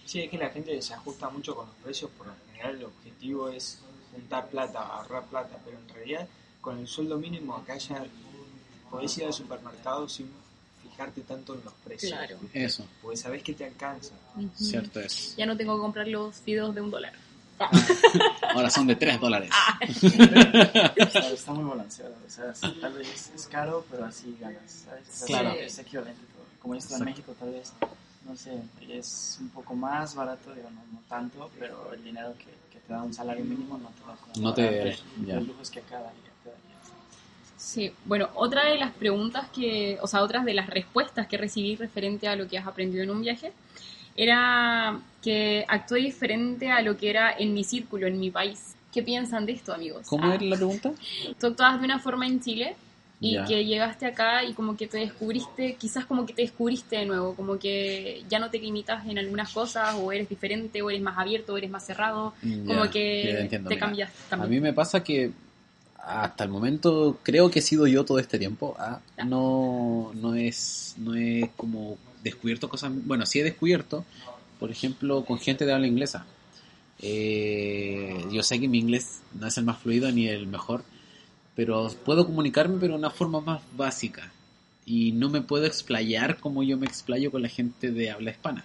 [0.06, 2.84] Sí, es que la gente se ajusta mucho con los precios, por lo general el
[2.84, 3.80] objetivo es
[4.12, 6.28] juntar plata, ahorrar plata, pero en realidad
[6.60, 8.04] con el sueldo mínimo acá ya
[8.88, 10.30] podés ir al supermercado sin
[10.80, 12.12] fijarte tanto en los precios.
[12.12, 12.36] Claro.
[12.54, 14.14] Eso, Porque sabés que te alcanza.
[14.54, 15.34] Cierto es.
[15.36, 17.14] Ya no tengo que comprar los fideos de un dólar.
[18.54, 19.50] Ahora son de 3 dólares.
[19.52, 19.78] Ah.
[19.80, 22.14] está, está muy balanceado.
[22.26, 24.84] O sea, sí, tal vez es caro, pero así ganas.
[24.86, 25.08] ¿sabes?
[25.08, 25.54] O sea, Claro.
[25.60, 26.44] Es equivalente todo.
[26.60, 27.04] Como esto en.
[27.04, 27.72] México, tal vez,
[28.26, 28.52] no sé,
[28.88, 32.92] es un poco más barato, digo, no, no tanto, pero el dinero que, que te
[32.92, 34.96] da un salario mínimo no te da No te-
[35.26, 35.36] ya.
[35.36, 36.10] los lujos que acá daría,
[36.44, 36.76] te daría.
[37.56, 41.76] Sí, bueno, otra de las preguntas que, o sea, otras de las respuestas que recibí
[41.76, 43.52] referente a lo que has aprendido en un viaje,
[44.24, 48.74] era que actué diferente a lo que era en mi círculo, en mi país.
[48.92, 50.06] ¿Qué piensan de esto, amigos?
[50.08, 50.92] ¿Cómo Ah, era la pregunta?
[51.40, 52.76] Tú actuabas de una forma en Chile
[53.22, 57.04] y que llegaste acá y como que te descubriste, quizás como que te descubriste de
[57.06, 61.02] nuevo, como que ya no te limitas en algunas cosas o eres diferente o eres
[61.02, 62.32] más abierto o eres más cerrado,
[62.66, 63.86] como Ya, que entiendo, te mira.
[63.86, 64.50] cambias A también.
[64.50, 65.32] mí me pasa que
[66.02, 68.74] hasta el momento creo que he sido yo todo este tiempo.
[68.78, 69.00] ah.
[69.26, 72.92] No, no es no es como descubierto cosas.
[73.04, 74.04] Bueno, sí he descubierto,
[74.58, 76.26] por ejemplo, con gente de habla inglesa.
[77.00, 80.84] Eh, yo sé que mi inglés no es el más fluido ni el mejor,
[81.56, 84.32] pero puedo comunicarme pero de una forma más básica.
[84.86, 88.64] Y no me puedo explayar como yo me explayo con la gente de habla hispana.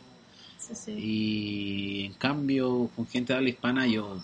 [0.57, 0.91] Sí, sí.
[0.91, 4.21] Y en cambio, con gente de habla hispana, yo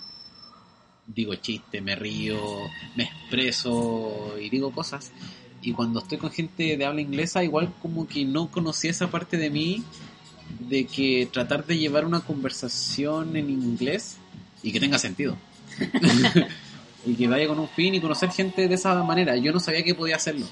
[1.07, 2.39] digo chiste, me río,
[2.95, 5.11] me expreso y digo cosas.
[5.61, 9.37] Y cuando estoy con gente de habla inglesa, igual como que no conocía esa parte
[9.37, 9.83] de mí,
[10.59, 14.17] de que tratar de llevar una conversación en inglés
[14.63, 15.37] y que tenga sentido.
[17.05, 19.35] y que vaya con un fin y conocer gente de esa manera.
[19.37, 20.45] Yo no sabía que podía hacerlo.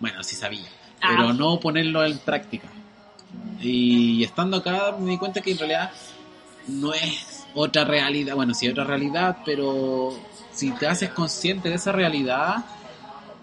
[0.00, 0.64] Bueno, sí sabía,
[1.00, 1.32] pero Ah.
[1.32, 2.68] no ponerlo en práctica.
[3.60, 5.90] Y estando acá me di cuenta que en realidad
[6.68, 10.16] no es otra realidad, bueno, sí es otra realidad, pero
[10.52, 12.64] si te haces consciente de esa realidad,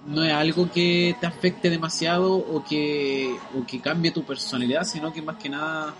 [0.09, 5.13] no es algo que te afecte demasiado o que, o que cambie tu personalidad, sino
[5.13, 5.93] que más que nada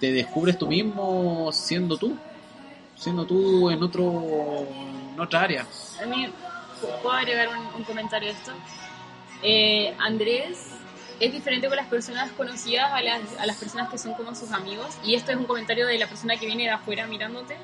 [0.00, 2.16] te descubres tú mismo siendo tú,
[2.96, 4.66] siendo tú en otro
[5.12, 5.66] en otra área.
[6.02, 6.26] A mí,
[7.02, 8.52] ¿puedo agregar un, un comentario a esto?
[9.42, 10.70] Eh, Andrés
[11.20, 14.52] es diferente con las personas conocidas a las, a las personas que son como sus
[14.52, 14.96] amigos.
[15.04, 17.56] Y esto es un comentario de la persona que viene de afuera mirándote.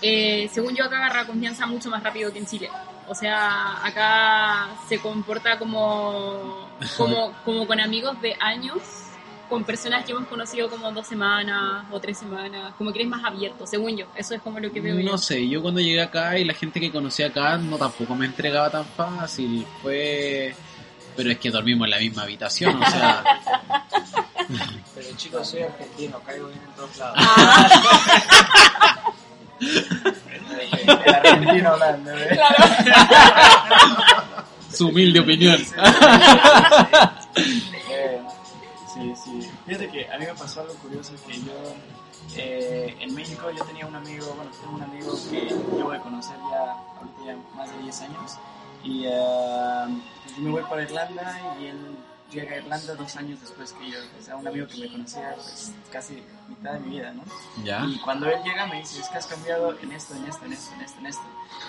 [0.00, 2.70] Eh, según yo, acá agarra confianza mucho más rápido que en Chile.
[3.08, 8.80] O sea, acá se comporta como, como, como con amigos de años,
[9.48, 12.72] con personas que hemos conocido como dos semanas o tres semanas.
[12.78, 14.06] Como que eres más abierto, según yo.
[14.16, 15.10] Eso es como lo que veo yo.
[15.10, 18.26] No sé, yo cuando llegué acá y la gente que conocí acá no tampoco me
[18.26, 20.54] entregaba tan fácil, fue...
[21.14, 23.22] Pero es que dormimos en la misma habitación, o sea...
[24.94, 27.18] Pero chicos, soy argentino, caigo bien en todos lados.
[31.04, 32.40] El argentino hablando, ¿eh?
[34.72, 35.58] su humilde opinión.
[38.92, 39.50] Sí, sí.
[39.66, 41.74] Fíjate que a mí me pasó algo curioso que yo
[42.36, 45.40] eh, en México yo tenía un amigo, bueno, tengo un amigo que
[45.76, 48.38] llevo de conocer ya ahorita ya más de 10 años
[48.84, 49.10] y eh,
[50.36, 51.76] yo me voy para Irlanda y él
[52.32, 55.34] llega a Irlanda dos años después que yo, o sea, un amigo que me conocía
[55.34, 57.22] pues, casi mitad de mi vida, ¿no?
[57.62, 57.84] ¿Ya?
[57.84, 60.52] Y cuando él llega me dice, es que has cambiado en esto, en esto, en
[60.52, 61.22] esto, en esto, en esto.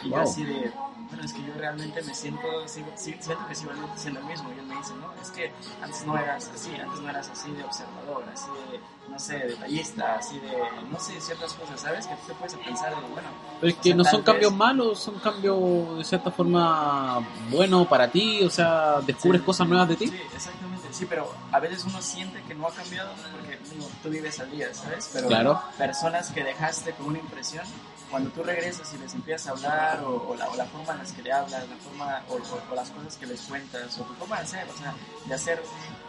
[0.04, 0.24] Y yo Wow.
[0.24, 0.72] así de,
[1.10, 4.52] bueno, es que yo realmente me siento, sigo, siento que sigo siendo el mismo.
[4.54, 7.52] Y él me dice, no, es que antes no eras así, antes no eras así
[7.52, 10.52] de observador, así de, no sé, detallista, así de,
[10.91, 12.08] no sé, ciertas cosas, ¿sabes?
[12.08, 13.30] Que tú te puedes pensar de, bueno,
[13.62, 17.19] Pero es que sea, no son vez- cambios malos, son cambios de cierta forma
[17.50, 19.46] buenos para ti, o sea, descubres Sí.
[19.46, 20.08] cosas nuevas de ti.
[20.08, 20.88] Sí, exactamente.
[20.91, 24.52] Sí, pero a veces uno siente que no ha cambiado porque digo, tú vives al
[24.52, 25.10] día, ¿sabes?
[25.13, 25.60] Pero Claro.
[25.78, 27.65] personas que dejaste con una impresión,
[28.13, 30.99] cuando tú regresas y les empiezas a hablar, o, o la, o la forma en
[30.99, 34.04] la que le hablas, la forma, o, o- o las cosas que les cuentas, o
[34.04, 34.93] tu forma de ser, o sea,
[35.26, 35.63] de hacer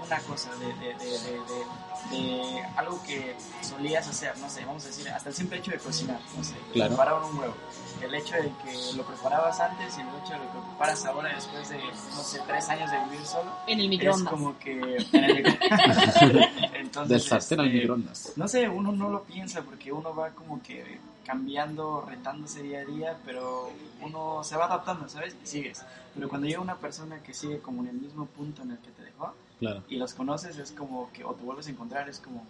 [0.04, 1.64] una cosa, de, de, de, de, de-
[2.10, 5.78] de algo que solías hacer, no sé, vamos a decir, hasta el simple hecho de
[5.78, 6.90] cocinar, no sé, Claro.
[6.90, 7.54] preparar un huevo.
[8.02, 11.34] El hecho de que lo preparabas antes y el hecho de que lo preparas ahora
[11.34, 14.30] después de, no sé, tres años de vivir solo, En el es microondas.
[14.30, 14.72] como que
[15.12, 15.54] en el micro-
[16.74, 18.32] Entonces, Del sartén al este, microondas.
[18.36, 22.84] No sé, uno no lo piensa porque uno va como que cambiando, retándose día a
[22.84, 23.70] día, pero
[24.02, 25.36] uno se va adaptando, ¿sabes?
[25.42, 25.84] Y sigues.
[26.14, 28.90] Pero cuando llega una persona que sigue como en el mismo punto en el que
[28.90, 29.82] te dejó Claro.
[29.88, 32.44] y los conoces, es como que, o te vuelves a encontrar, es como,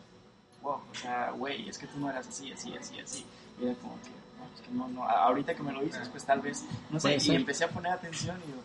[0.62, 3.24] wow, o sea, güey, es que tú no eras así, así, así, así.
[3.60, 4.08] Y era como que,
[4.38, 7.16] no, es que no, no, ahorita que me lo dices, pues tal vez, no sé,
[7.20, 8.62] y empecé a poner atención y digo,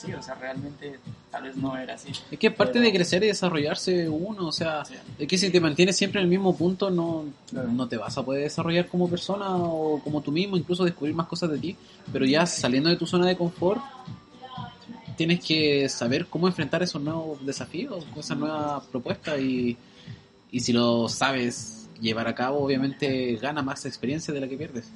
[0.00, 0.98] sí, o sea, realmente
[1.30, 2.10] tal vez no era así.
[2.30, 4.94] Es que es parte Pero- de crecer y desarrollarse uno, o sea, Sí.
[5.18, 7.68] es que si te mantienes siempre en el mismo punto, no, Claro.
[7.68, 11.26] no te vas a poder desarrollar como persona o como tú mismo, incluso descubrir más
[11.26, 11.76] cosas de ti,
[12.12, 13.80] pero ya saliendo de tu zona de confort,
[15.16, 19.76] tienes que saber cómo enfrentar esos nuevos desafíos, esas nuevas propuestas y,
[20.50, 24.88] y si lo sabes llevar a cabo, obviamente gana más experiencia de la que pierdes.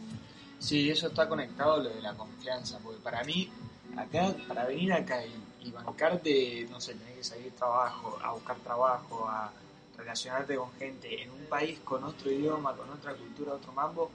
[0.59, 3.51] Sí, eso está conectado a lo de la confianza, porque para mí,
[3.99, 8.57] acá, para venir acá y, y bancarte, no sé, tenés que salir trabajo, a buscar
[8.59, 9.51] trabajo, a
[9.97, 14.11] relacionarte con gente en un país con otro idioma, con otra cultura, otro mambo,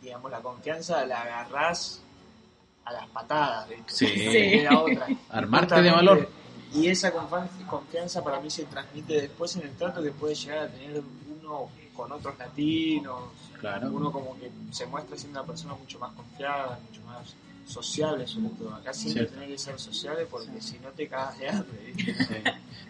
[0.00, 2.00] digamos, la confianza la agarrás
[2.84, 4.06] a las patadas, de, Sí.
[4.06, 5.06] de la otra.
[5.30, 6.28] Armarte de valor.
[6.74, 7.12] Y esa
[7.68, 11.02] confianza para mí se transmite después en el trato que puede llegar a tener
[11.40, 13.24] uno con otros latinos,
[13.60, 13.90] Claro.
[13.92, 17.34] uno como que se muestra siendo una persona mucho más confiada, mucho más
[17.66, 18.74] sociable sobre todo.
[18.74, 21.94] Acá siempre tenés que ser sociable porque si no te cagas de hambre.
[21.96, 22.34] Sí.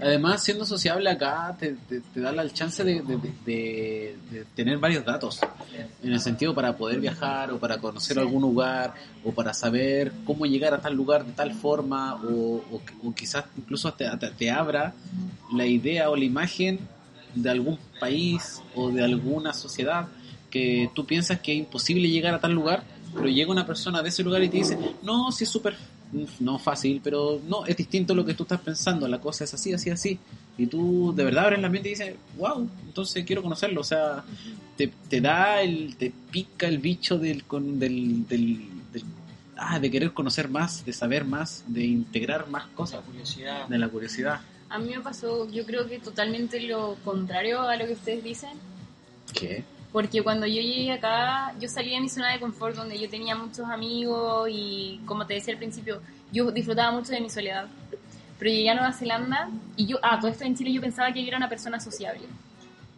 [0.01, 4.79] Además, siendo sociable acá, te, te- te da la chance de, de- de- de tener
[4.79, 5.39] varios datos.
[6.03, 10.47] En el sentido para poder viajar o para conocer algún lugar o para saber cómo
[10.47, 14.95] llegar a tal lugar de tal forma o, o- o quizás incluso te- te abra
[15.53, 16.81] la idea o la imagen
[17.35, 20.09] de algún país o de alguna sociedad
[20.51, 22.83] que tú piensas que es imposible llegar a tal lugar,
[23.15, 25.77] pero llega una persona de ese lugar y te dice, no, sí es súper,
[26.41, 29.73] no fácil, pero no, es distinto lo que tú estás pensando, la cosa es así,
[29.73, 30.19] así, así.
[30.59, 34.23] Y tú de verdad abres la mente y dices, wow, entonces quiero conocerlo, o sea,
[34.77, 38.59] te, te da el, te pica el bicho del, con, del, del,
[38.93, 39.05] del-
[39.57, 43.67] ah, de querer conocer más, de saber más, de integrar más La cosas, curiosidad.
[43.69, 44.41] de la curiosidad.
[44.69, 48.51] A mí me pasó, yo creo que totalmente lo contrario a lo que ustedes dicen.
[49.35, 49.65] ¿Qué?
[49.93, 53.35] Porque cuando yo llegué acá, yo salí de mi zona de confort donde yo tenía
[53.35, 56.01] muchos amigos y como te decía al principio,
[56.33, 57.67] yo disfrutaba mucho de mi soledad.
[58.39, 61.21] Pero llegué a Nueva Zelanda y yo, ah, todo esto en Chile yo pensaba que
[61.21, 62.23] yo era una persona sociable.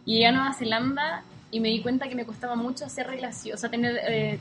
[0.05, 3.55] Y llegué a Nueva Zelanda y me di cuenta que me costaba mucho hacer relación,
[3.55, 4.39] o sea, tener eh,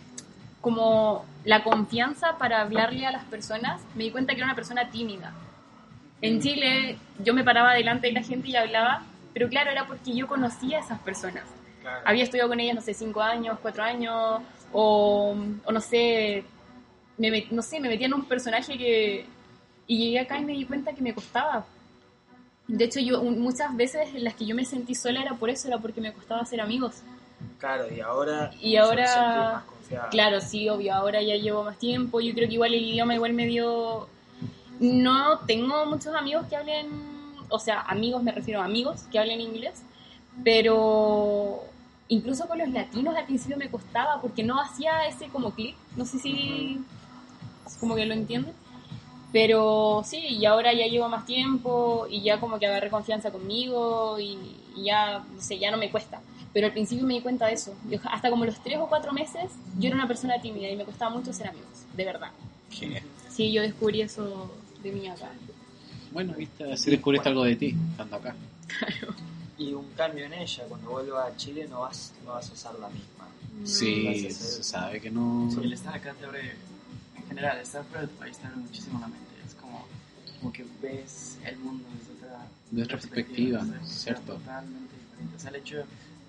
[0.60, 3.82] como la confianza para hablarle a las personas.
[3.96, 5.32] Me di cuenta que era una persona tímida.
[6.22, 10.14] En Chile yo me paraba delante de la gente y hablaba, pero claro, era porque
[10.14, 11.42] yo conocía a esas personas
[11.84, 12.00] Claro.
[12.06, 14.40] había estudiado con ellas, no sé, cinco años, cuatro años,
[14.72, 16.42] o, o no sé,
[17.18, 19.26] me, met- no sé, me metía en un personaje que...
[19.86, 21.66] Y llegué acá y me di cuenta que me costaba.
[22.66, 25.68] De hecho, yo muchas veces en las que yo me sentí sola era por eso,
[25.68, 27.02] era porque me costaba hacer amigos.
[27.58, 28.50] Claro, y ahora.
[28.62, 30.08] Y ahora- más.
[30.10, 33.34] Claro, sí, obvio, ahora ya llevo más tiempo, yo creo que igual el idioma igual
[33.34, 34.08] me dio...
[34.80, 36.86] No tengo muchos amigos que hablen,
[37.50, 39.82] o sea, amigos me refiero a amigos que hablen inglés,
[40.42, 41.62] pero
[42.08, 46.04] incluso con los latinos al principio me costaba porque no hacía ese como clic, no
[46.04, 46.80] sé si
[47.80, 48.54] como que lo entienden,
[49.32, 54.18] pero sí, y ahora ya llevo más tiempo y ya como que agarré confianza conmigo
[54.20, 54.38] y,
[54.76, 56.20] y ya, no sé, ya no me cuesta.
[56.52, 57.74] Pero al principio me di cuenta de eso.
[57.90, 60.84] Yo, hasta como los tres o cuatro meses yo era una persona tímida y me
[60.84, 62.30] costaba mucho ser amigos, de verdad.
[62.78, 63.02] ¿Qué?
[63.28, 65.32] Sí, yo descubrí eso de mí acá.
[66.12, 68.36] Bueno, viste, así descubriste algo de ti, estando acá.
[69.58, 72.78] Y un cambio en ella, cuando vuelva a Chile no vas, no vas a ser
[72.80, 73.28] la misma.
[73.64, 75.48] Sí, Gracias a se sabe que no...
[75.50, 76.54] Sí, el estar acá te abre,
[77.16, 79.24] en general, estar fuera de tu país te abre muchísimo la mente.
[79.46, 79.86] Es como,
[82.70, 84.34] De otra perspectiva, sea, cierto.
[84.34, 85.36] Totalmente diferente.
[85.36, 85.76] O sea, el hecho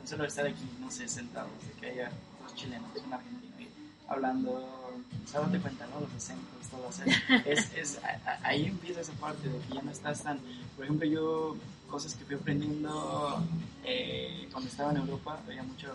[0.01, 2.11] no solo estar aquí, no sé, sentados, de que haya
[2.43, 3.67] dos chilenos, un argentino y
[4.07, 6.01] hablando, o sea, date cuenta, ¿no?
[6.01, 6.87] Los acentos, todo.
[6.87, 7.05] O sea,
[7.45, 10.39] es, es, a- a- ahí empieza esa parte de que ya no estás tan.
[10.75, 11.57] Por ejemplo, yo,
[11.89, 13.43] cosas que fui aprendiendo
[13.83, 15.87] eh, cuando estaba en Europa, veía mucho,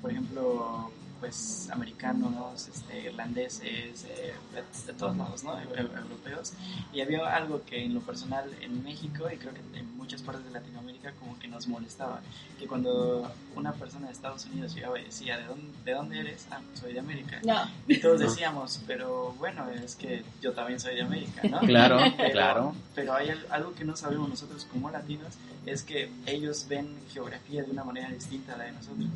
[0.00, 0.90] por ejemplo,
[1.20, 5.52] pues americanos, este, irlandeses, eh, de, de todos lados, ¿no?
[5.60, 6.52] Eu- eu- europeos.
[6.92, 10.44] Y había algo que en lo personal en México y creo que en muchas partes
[10.44, 12.20] de Latinoamérica como que nos molestaba,
[12.58, 16.46] que cuando una persona de Estados Unidos llegaba y decía, ¿de dónde, de dónde eres?
[16.50, 17.40] Ah, soy de América.
[17.44, 17.68] No.
[17.86, 21.60] Y todos decíamos, pero bueno, es que yo también soy de América, ¿no?
[21.68, 22.74] Claro, Pero- claro.
[22.94, 25.34] Pero hay al- algo que no sabemos nosotros como latinos,
[25.66, 29.06] es que ellos ven geografía de una manera distinta a la de nosotros.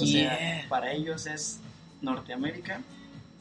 [0.00, 1.47] O sea, para ellos es
[2.02, 2.80] Norteamérica,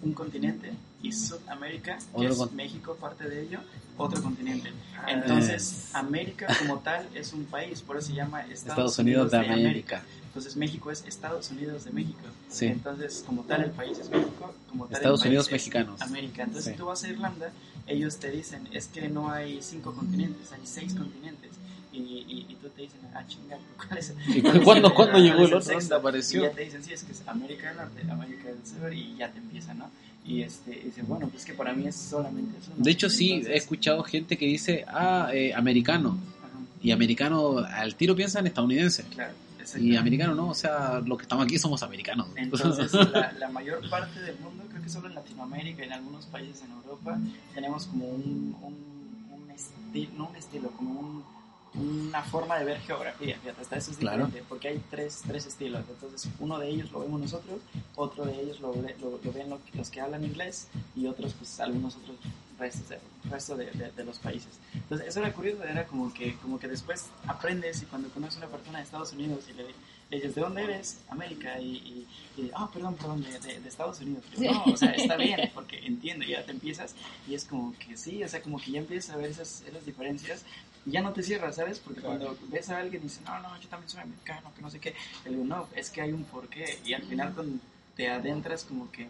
[0.01, 3.59] un continente, y Sudamérica, que Otro es con- México, parte de ello,
[3.97, 4.71] otro continente.
[4.97, 9.31] Ah, Entonces, América como tal es un país, por eso se llama Estados, Estados Unidos
[9.31, 10.03] de América.
[10.27, 12.19] Entonces, México es Estados Unidos de México.
[12.49, 12.65] Sí.
[12.67, 16.01] Entonces, como tal, el país es México, como tal, Estados el país Unidos es mexicanos.
[16.01, 16.43] América.
[16.43, 16.77] Entonces, Sí.
[16.77, 17.51] tú vas a Irlanda,
[17.87, 21.51] ellos te dicen, es que no hay cinco continentes, hay seis continentes.
[21.91, 22.46] Y, y,
[22.77, 24.13] te dicen, ah, chinga, ¿cuál es?
[24.27, 25.73] ¿Y cuándo, cuándo cuál llegó el otro?
[25.73, 26.39] ¿Dónde apareció?
[26.41, 29.15] Y ya te dicen, sí, es que es América del Norte, América del Sur, y
[29.17, 29.89] ya te empiezan, ¿no?
[30.25, 32.71] Y este, dice, bueno, pues que para mí es solamente eso.
[32.77, 32.83] ¿no?
[32.83, 36.17] De hecho, sí, he Entonces, escuchado gente que dice, ah, eh, americano.
[36.43, 36.49] ajá,
[36.81, 39.03] Y americano al tiro piensan estadounidense.
[39.05, 39.33] claro,
[39.77, 42.27] Y americano no, o sea, los que estamos aquí somos americanos.
[42.35, 46.25] Entonces, la, la mayor parte del mundo, creo que solo en Latinoamérica y en algunos
[46.25, 47.17] países en Europa,
[47.55, 51.36] tenemos como un, un, un estilo, no un estilo, como un-
[51.79, 53.37] una forma de ver geografía.
[53.41, 54.25] Fíjate, hasta eso es Claro.
[54.25, 55.83] diferente, porque hay tres, tres estilos.
[55.89, 57.59] Entonces, uno de ellos lo vemos nosotros,
[57.95, 61.59] otro de ellos lo, lo, lo ven lo- los que hablan inglés y otros, pues,
[61.59, 62.17] algunos otros
[62.59, 62.99] restos de,
[63.29, 64.49] resto de, de- de los países.
[64.73, 68.47] Entonces, eso era curioso, era como que, como que después aprendes y cuando conoces a
[68.47, 69.63] una persona de Estados Unidos y le,
[70.09, 70.97] le dices, ¿de dónde eres?
[71.09, 71.59] América.
[71.59, 72.07] Y,
[72.55, 74.23] ah, perdón, perdón, de, de- de Estados Unidos.
[74.37, 76.95] Yo, no, o sea, está bien, porque entiendo, y ya te empiezas
[77.27, 79.85] y es como que sí, o sea, como que ya empiezas a ver esas, esas
[79.85, 80.43] diferencias
[80.87, 81.79] y ya no te cierras, ¿sabes?
[81.79, 82.17] Porque Claro.
[82.17, 84.79] cuando ves a alguien y dice, no, no, yo también soy americano, que no sé
[84.79, 86.79] qué, le digo, no, es que hay un porqué.
[86.85, 87.57] Y al final cuando
[87.95, 89.09] te adentras como que,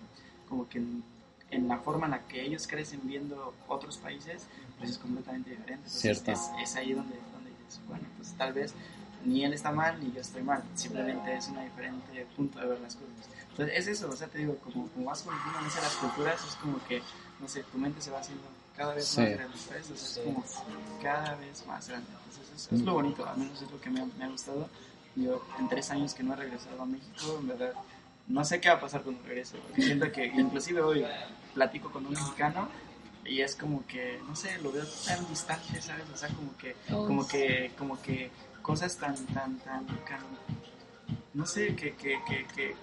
[0.50, 1.04] como que en,
[1.52, 4.48] en la forma en la que ellos crecen viendo otros países,
[4.80, 5.86] pues es completamente diferente.
[5.86, 6.32] Entonces, Cierto.
[6.32, 8.74] Es, es ahí donde, donde dices, bueno, pues tal vez
[9.24, 12.80] ni él está mal ni yo estoy mal, simplemente es un diferente punto de ver
[12.80, 13.10] las cosas.
[13.52, 16.40] Entonces es eso, o sea, te digo, como, como vas conociendo no sé, las culturas,
[16.48, 17.02] es como que,
[17.40, 18.44] no sé, tu mente se va haciendo
[18.78, 19.22] cada vez Sí.
[19.22, 19.92] más grande, ¿sabes?
[19.92, 20.20] O sea, Sí.
[20.20, 20.46] es como
[21.02, 22.08] cada vez más grande.
[22.10, 24.70] Entonces es, es lo bonito, al menos es lo que me ha, me ha gustado.
[25.16, 27.74] Yo en tres años que no he regresado a México, en verdad,
[28.28, 31.06] no sé qué va a pasar cuando regrese, porque siento que inclusive hoy
[31.56, 32.70] platico con un mexicano
[33.26, 36.06] y es como que, no sé, lo veo tan distante, ¿sabes?
[36.14, 38.30] O sea, como que, como que, como que
[38.62, 40.20] cosas tan, tan, tan, tan
[41.34, 42.76] no sé, que, que, que, que,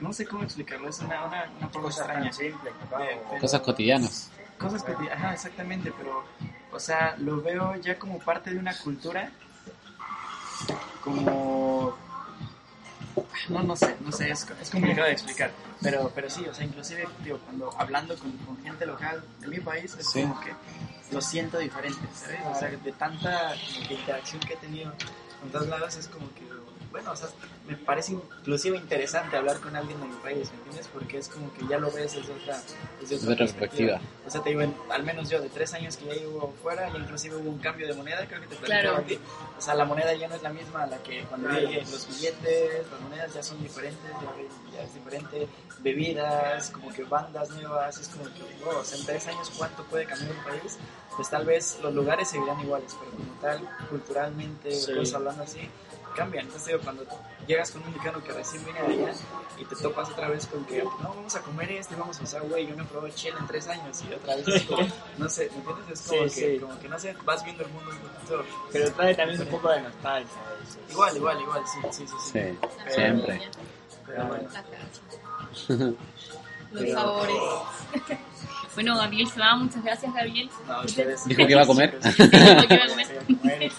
[0.00, 2.32] no sé cómo explicarlo, es una, una, Cosa extraña.
[2.32, 2.70] simple.
[3.00, 4.30] Eh, Cosas cotidianas.
[4.58, 6.24] Cosas que, ajá, exactamente, pero,
[6.72, 9.30] o sea, lo veo ya como parte de una cultura,
[11.02, 11.96] como,
[13.48, 16.64] no, no sé, no sé, es, es complicado de explicar, pero, pero sí, o sea,
[16.64, 20.22] inclusive, digo, cuando hablando con, con gente local de mi país, es Sí.
[20.22, 20.52] como que
[21.12, 22.40] lo siento diferente, ¿sabes?
[22.46, 24.92] O sea, de tanta como que interacción que he tenido
[25.40, 26.47] con todos lados, es como que,
[26.90, 27.28] bueno, o sea,
[27.66, 30.88] me parece inclusive interesante hablar con alguien de mi país, ¿me entiendes?
[30.88, 32.60] Porque es como que ya lo ves desde otra,
[33.00, 34.00] desde otra perspectiva.
[34.26, 36.88] o sea, te digo, en- al menos yo, de tres años que ya llevo fuera,
[36.90, 38.96] y inclusive hubo un cambio de moneda, creo que te Claro.
[38.96, 39.18] a ti.
[39.56, 41.66] O sea, la moneda ya no es la misma a la que cuando Claro.
[41.66, 44.10] llegué, los billetes, las monedas ya son diferentes,
[44.72, 45.48] ya, es diferente,
[45.80, 49.82] bebidas, como que bandas nuevas, es como que, wow, o sea, en tres años cuánto
[49.84, 50.78] puede cambiar un país,
[51.16, 54.92] pues tal vez los lugares seguirán iguales, pero como tal, culturalmente, Sí.
[54.94, 55.60] cosas hablando así,
[56.14, 56.44] cambian.
[56.46, 57.04] Entonces, digo, cuando
[57.46, 59.12] llegas con un mexicano que recién viene de allá
[59.58, 62.22] y te topas otra vez con que, no, vamos a comer esto, y vamos a
[62.22, 64.86] usar, güey, yo no he probado chile en tres años y otra vez es como,
[65.18, 66.00] no sé, ¿me entiendes?
[66.00, 66.58] Es como, Sí, que, sí.
[66.60, 68.44] como que, no sé, vas viendo el mundo un poquito.
[68.72, 70.30] Pero trae también un poco de nostalgia.
[70.62, 70.78] eso.
[70.90, 72.14] Igual, igual, igual, sí, sí, sí.
[72.20, 72.40] sí.
[72.86, 73.40] Sí, siempre.
[74.06, 74.48] Pero bueno.
[76.72, 77.36] Los sabores.
[78.74, 79.56] Bueno, Gabriel se va.
[79.56, 80.48] Muchas gracias, Gabriel.
[80.68, 81.24] No, ustedes.
[81.24, 81.98] Dijo que iba a comer.
[82.00, 83.72] Dijo que iba a comer.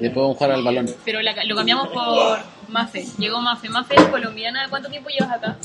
[0.00, 0.86] Vamos a jugar al balón.
[1.04, 2.38] Pero la- lo cambiamos por
[2.68, 3.04] Mafe.
[3.18, 3.68] Llegó Mafe.
[3.68, 4.66] Mafe es colombiana.
[4.68, 5.56] ¿Cuánto tiempo llevas acá?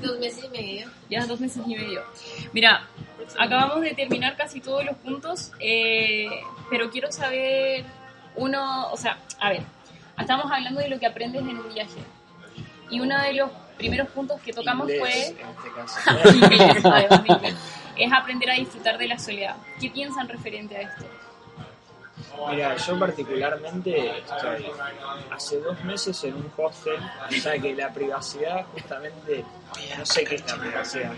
[0.00, 0.88] Dos meses y medio.
[1.08, 2.02] Llevas dos meses y medio.
[2.52, 2.86] Mira,
[3.38, 6.28] acabamos de terminar casi todos los puntos, eh,
[6.70, 7.84] pero quiero saber
[8.36, 9.62] uno, o sea, a ver,
[10.18, 12.00] estamos hablando de lo que aprendes en un viaje.
[12.90, 16.28] Y uno de los primeros puntos que tocamos Inglés, fue En este caso.
[16.34, 17.54] inglés, además de inglés,
[17.96, 19.56] es aprender a disfrutar de la soledad.
[19.80, 21.04] ¿Qué piensan referente a esto?
[22.48, 24.66] Mira, yo particularmente estoy
[25.30, 26.98] hace dos meses en un hostel,
[27.28, 29.44] o sea que la privacidad justamente,
[29.98, 31.12] no sé qué es la privacidad.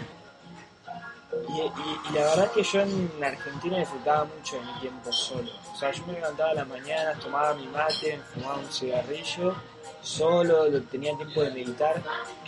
[1.48, 5.50] Y, la verdad es que yo en Argentina disfrutaba mucho de mi tiempo solo.
[5.72, 9.54] O sea, yo me levantaba a la mañana, tomaba mi mate, fumaba un cigarrillo,
[10.02, 12.02] solo, lo- tenía tiempo de meditar.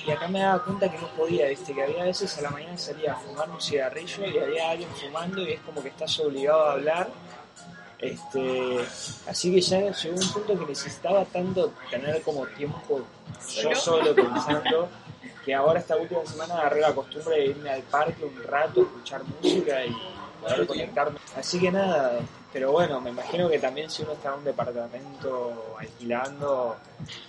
[0.06, 2.78] Y acá me daba cuenta que no podía, viste, que había veces a la mañana
[2.78, 6.64] salía a fumar un cigarrillo y había alguien fumando y es como que estás obligado
[6.64, 7.08] a hablar.
[7.98, 8.78] Este,
[9.26, 13.00] así que ya llegó un punto que necesitaba tanto tener como tiempo
[13.56, 14.88] yo solo pensando
[15.44, 19.22] que ahora esta última semana agarré la costumbre de irme al parque un rato, escuchar
[19.24, 19.96] música y
[20.40, 21.18] poder conectarme.
[21.36, 22.20] Así que nada,
[22.52, 26.76] pero bueno, me imagino que también si uno está en un departamento alquilando,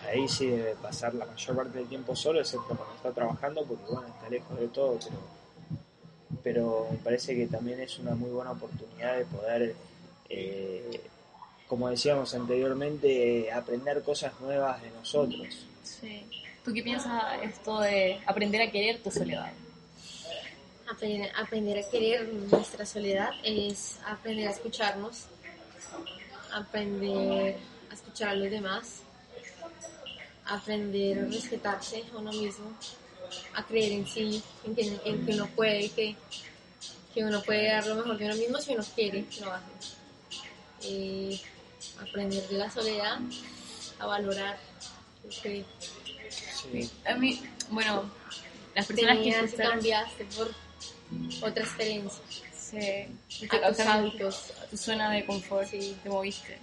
[0.08, 3.92] ahí sí debe pasar la mayor parte del tiempo solo, excepto cuando está trabajando, porque
[3.92, 5.18] bueno, está lejos de todo, pero,
[6.44, 9.76] pero me parece que también es una muy buena oportunidad de poder,
[10.30, 11.02] eh,
[11.68, 15.66] como decíamos anteriormente, aprender cosas nuevas de nosotros.
[15.84, 16.26] Sí.
[16.66, 19.52] ¿Tú qué piensas esto de aprender a querer tu soledad?
[20.92, 25.26] Aprender, aprender a querer nuestra soledad es aprender a escucharnos,
[26.52, 27.58] aprender
[27.90, 29.04] a escuchar a los demás,
[30.46, 32.72] aprender a respetarse a uno mismo,
[33.54, 36.16] a creer en sí, en que, en que uno puede, que,
[37.14, 39.99] que uno puede dar lo mejor de uno mismo si uno quiere, lo hace.
[40.84, 41.40] Eh,
[42.02, 43.20] aprender de la soledad,
[44.00, 44.58] a valorar
[45.24, 45.66] lo que
[46.72, 46.90] Sí.
[47.10, 48.10] A mí, bueno,
[48.76, 50.52] las personas que tenías y escucharon- cambiaste por
[51.50, 52.22] otra experiencia,
[52.54, 53.48] Sí.
[53.64, 54.54] a tus sea, hábitos.
[54.62, 55.96] a tu zona de confort, Sí.
[56.04, 56.58] te moviste.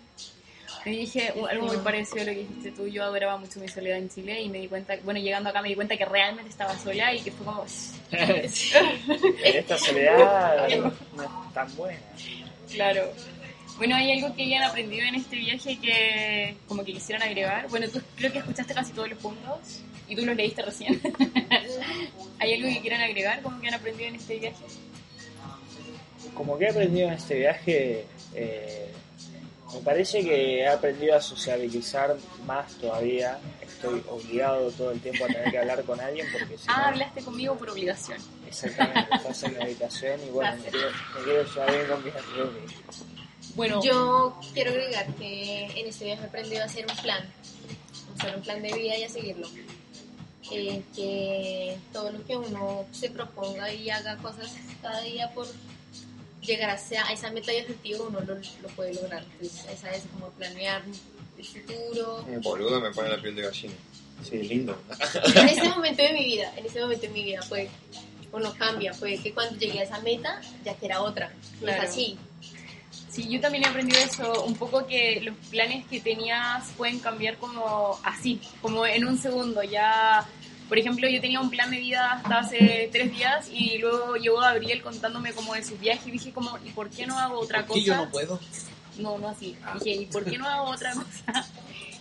[0.84, 2.86] Te dije algo muy parecido a lo que dijiste tú.
[2.86, 5.68] Yo adoraba mucho mi soledad en Chile y me di cuenta, bueno, llegando acá me
[5.70, 7.66] di cuenta que realmente estaba sola y que fue como.
[8.12, 10.88] En esta soledad no
[11.24, 11.98] es tan buena.
[12.70, 13.12] claro.
[13.76, 17.68] Bueno, ¿hay algo que hayan aprendido en este viaje que como que quisieran agregar?
[17.68, 21.00] Bueno, tú creo que escuchaste casi todos los puntos y tú los leíste recién.
[22.38, 24.64] ¿Hay algo que quieran agregar como que han aprendido en este viaje?
[26.34, 28.04] Como que he aprendido en este viaje,
[28.34, 28.88] eh,
[29.74, 32.16] me parece que he aprendido a sociabilizar
[32.46, 33.38] más todavía.
[33.60, 36.84] Estoy obligado todo el tiempo a tener que hablar con alguien porque si Ah, no,
[36.88, 38.18] hablaste conmigo por obligación.
[38.46, 42.14] exactamente, estás en la habitación y bueno, me quiero, me quiero llevar bien con mis
[42.14, 42.72] roomies.
[43.56, 48.18] Bueno, Yo quiero agregar que en este viaje he aprendido a hacer un plan, a
[48.20, 49.48] hacer un plan de vida y a seguirlo.
[50.52, 55.48] Eh, que todo lo que uno se proponga y haga cosas cada día por
[56.42, 59.24] llegar a esa, a esa meta y objetivo, uno lo, lo puede lograr.
[59.40, 60.82] Entonces, esa es como planear
[61.38, 62.24] el futuro.
[62.28, 63.74] Eh, boludo, me pone la piel de gallina.
[64.22, 64.78] Sí, lindo.
[65.34, 67.70] En este momento de mi vida, en este momento de mi vida, puede
[68.32, 71.32] uno cambia, puede que cuando llegue a esa meta ya quiera otra.
[71.58, 71.82] Claro.
[71.82, 72.18] Es así.
[73.16, 77.38] Sí, yo también he aprendido eso, un poco que los planes que tenías pueden cambiar
[77.38, 79.62] como así, como en un segundo.
[79.62, 80.28] Ya,
[80.68, 84.40] por ejemplo, yo tenía un plan de vida hasta hace tres días y luego llegó
[84.40, 87.64] Gabriel contándome como de su viaje y dije como, ¿y por qué no hago otra
[87.64, 87.96] ¿Por qué cosa?
[87.96, 88.40] yo no puedo?
[88.98, 89.56] No, no así.
[89.82, 91.46] Dije, ¿y por qué no hago otra cosa?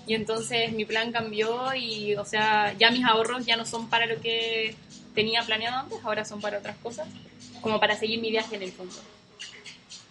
[0.08, 4.06] Y entonces mi plan cambió y, o sea, ya mis ahorros ya no son para
[4.06, 4.76] lo que
[5.14, 7.08] tenía planeado antes, ahora son para otras cosas,
[7.62, 8.94] como para seguir mi viaje en el fondo.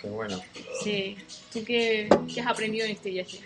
[0.04, 0.38] Qué bueno.
[0.82, 1.16] Sí.
[1.50, 3.40] ¿Tú qué, qué has aprendido en este viaje?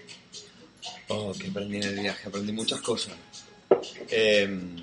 [1.06, 2.28] Oh, que aprendí en el viaje.
[2.28, 3.14] Aprendí muchas cosas.
[4.10, 4.76] Em,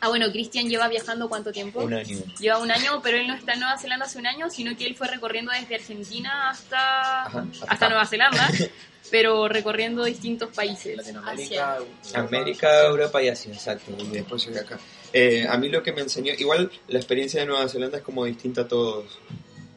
[0.00, 1.80] Ah, bueno, Cristian lleva viajando cuánto tiempo?
[1.80, 2.18] un año.
[2.38, 4.86] Lleva un año, pero él no está en Nueva Zelanda hace un año, sino que
[4.86, 8.48] él fue recorriendo desde Argentina hasta, Ajá, hasta Nueva Zelanda,
[9.10, 10.96] pero recorriendo distintos países.
[10.96, 11.78] Latinoamérica,
[12.14, 13.92] América, Europa y Asia, exacto.
[13.98, 14.78] Y después llegué acá.
[15.12, 18.24] Eh, a mí lo que me enseñó, igual la experiencia de Nueva Zelanda es como
[18.24, 19.18] distinta a todos.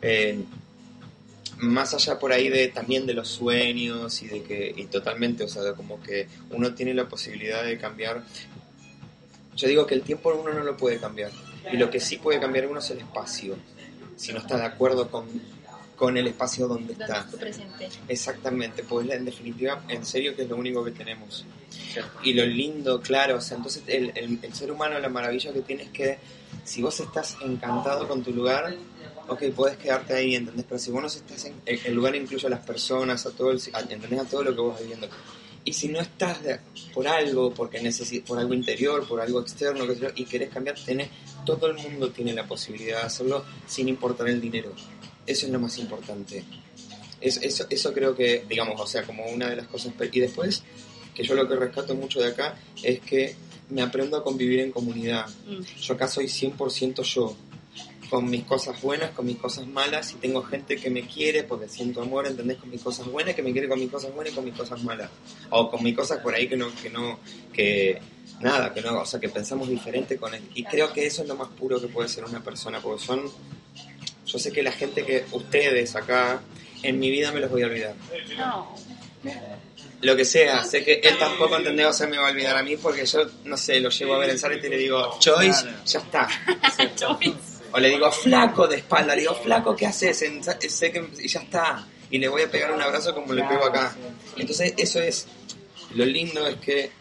[0.02, 0.44] Eh,
[1.60, 5.48] más allá por ahí de también de los sueños y de que y totalmente, o
[5.48, 8.24] sea, como que uno tiene la posibilidad de cambiar.
[9.56, 11.32] Yo digo que el tiempo uno no lo puede cambiar
[11.72, 13.56] y lo que sí puede cambiar uno es el espacio.
[14.16, 15.28] Si no está de acuerdo con,
[16.02, 17.28] con el espacio donde Donde está.
[17.38, 17.88] presente.
[18.08, 21.46] Exactamente, pues en definitiva, en serio que es lo único que tenemos.
[22.24, 25.62] Y lo lindo, claro, o sea, entonces el, el- el ser humano, la maravilla que
[25.62, 26.18] tiene es que
[26.64, 28.76] si vos estás encantado con tu lugar,
[29.28, 30.66] ok, puedes quedarte ahí, ¿entendés?
[30.68, 33.52] Pero si vos no estás en el, el lugar incluye a las personas, a todo,
[33.52, 34.20] el, a, ¿entendés?
[34.22, 35.08] A todo lo que vos viviendo.
[35.64, 36.60] Y si no estás de-
[36.96, 40.50] por algo, porque necesi- por algo interior, por algo externo, qué sé yo, y querés
[40.50, 41.10] cambiar, tenés,
[41.46, 44.72] todo el mundo tiene la posibilidad de hacerlo sin importar el dinero.
[45.26, 46.44] Eso es lo más importante.
[47.20, 49.94] Es- eso, eso creo que, digamos, o sea, como una de las cosas.
[50.12, 50.64] Y después,
[51.14, 53.36] que yo lo que rescato mucho de acá es que
[53.70, 55.28] me aprendo a convivir en comunidad.
[55.48, 55.62] Mm.
[55.82, 57.36] Yo acá soy 100% yo.
[58.10, 61.70] con mis cosas buenas, con mis cosas malas, y tengo gente que me quiere porque
[61.70, 62.58] siento amor, ¿entendés?
[62.58, 64.84] Con mis cosas buenas, que me quiere con mis cosas buenas y con mis cosas
[64.84, 65.10] malas.
[65.50, 67.20] O con mis cosas por ahí que no, que no,
[67.54, 68.02] que
[68.42, 70.42] nada, que no, o sea, que pensamos diferente con él.
[70.56, 73.22] Y creo que eso es lo más puro que puede ser una persona, porque son,
[74.32, 76.42] yo sé que la gente que ustedes acá,
[76.84, 77.94] en mi vida me los voy a olvidar.
[78.38, 78.76] No.
[80.02, 82.64] Lo que sea, sé que él tampoco entendés, o sea, me va a olvidar a
[82.64, 85.66] mí porque yo, no sé, lo llevo a ver en Zaret y le digo, Choice,
[85.86, 86.28] ya está.
[87.74, 90.22] O le digo, flaco de espalda, le digo, flaco, ¿qué haces?
[90.24, 91.88] En- sé que, y ya está.
[92.10, 93.96] Y le voy a pegar un abrazo como le pego acá.
[94.36, 95.26] Entonces, eso es,
[95.96, 96.92] lo lindo es que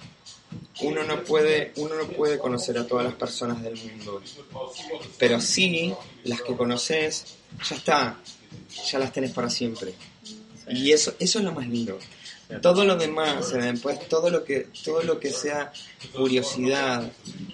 [0.83, 4.23] uno no puede, uno no puede conocer a todas las personas del mundo.
[5.19, 5.93] Pero sí,
[6.25, 7.37] las que conoces,
[7.69, 8.21] ya está.
[8.91, 9.95] Ya las tenés para siempre.
[10.69, 11.99] Y eso, eso es lo más lindo.
[12.63, 15.73] Todo lo demás, eh, después todo lo que, todo lo que sea
[16.13, 17.11] curiosidad,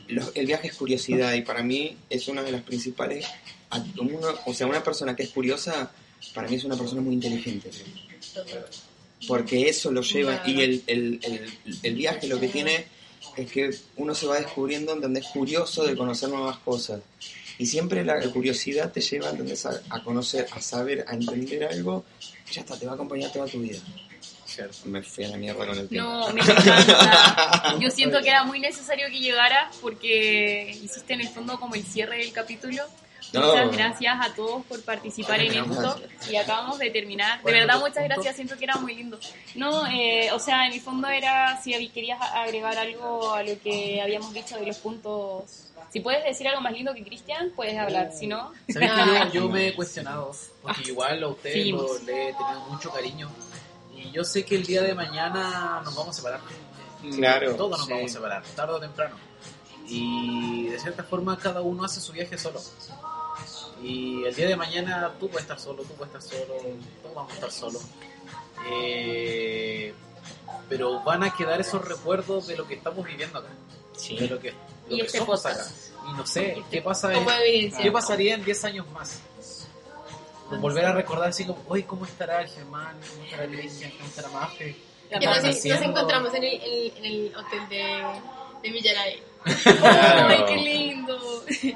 [0.08, 3.26] lo- el viaje es curiosidad y para mí es una de las principales.
[3.68, 5.90] a- uno- o sea, una persona que es curiosa,
[6.32, 7.68] para mí es una persona muy inteligente.
[9.26, 12.86] Porque eso lo lleva y el, el, el, el viaje lo que tiene
[13.36, 15.26] es que uno se va descubriendo, ¿entendés?
[15.26, 17.00] Curioso de conocer nuevas cosas.
[17.58, 19.64] Y siempre la curiosidad te lleva, ¿entendés?
[19.66, 22.04] A, a conocer, a saber, a entender algo.
[22.50, 23.78] Ya está, te va a acompañar toda tu vida.
[24.46, 24.76] Cierto.
[24.84, 26.08] Me fui a la mierda con el tiempo.
[26.08, 27.76] No, me encanta.
[27.80, 31.84] Yo siento que era muy necesario que llegara porque hiciste en el fondo como el
[31.84, 32.82] cierre del capítulo.
[33.32, 36.00] Muchas gracias a todos por participar en esto
[36.30, 37.42] y acabamos de terminar.
[37.42, 39.18] De verdad, muchas gracias, siento que era muy lindo.
[39.54, 44.00] No, eh, o sea, en el fondo era si querías agregar algo a lo que
[44.00, 45.42] habíamos dicho de los puntos.
[45.92, 48.52] Si puedes decir algo más lindo que Cristian, puedes hablar, si no...
[48.68, 50.32] ¿Sabes que yo, yo me he cuestionado?
[50.62, 51.72] Porque igual a usted Sí.
[51.72, 53.30] lo- le he tenido mucho cariño.
[53.96, 56.40] Y yo sé que el día de mañana nos vamos a separar.
[57.16, 57.92] Claro, Todos nos sí.
[57.92, 59.16] vamos a separar, tarde o temprano.
[59.88, 62.60] Y de cierta forma cada uno hace su viaje solo.
[63.82, 66.54] Y el día de mañana tú puedes estar solo, tú puedes estar solo,
[67.02, 67.82] todos vamos a estar solos.
[68.70, 69.94] Eh,
[70.68, 73.50] pero van a quedar esos recuerdos de lo que estamos viviendo acá.
[74.08, 74.52] De lo que,
[74.88, 75.64] lo Y que este somos acá.
[76.08, 77.72] Y no sé, ¿qué pasa en.
[77.72, 79.20] ¿Qué pasaría en 10 años más?
[80.60, 82.96] Volver a recordar así como, oye, ¿cómo estará el Germán?
[83.10, 83.90] ¿Cómo estará el Cristian?
[83.92, 84.76] ¿Cómo estará Mafe?
[85.10, 88.04] Nos, nos encontramos en el, en el hotel de,
[88.62, 89.22] de Millaray.
[89.46, 91.18] ¡Ay, qué lindo!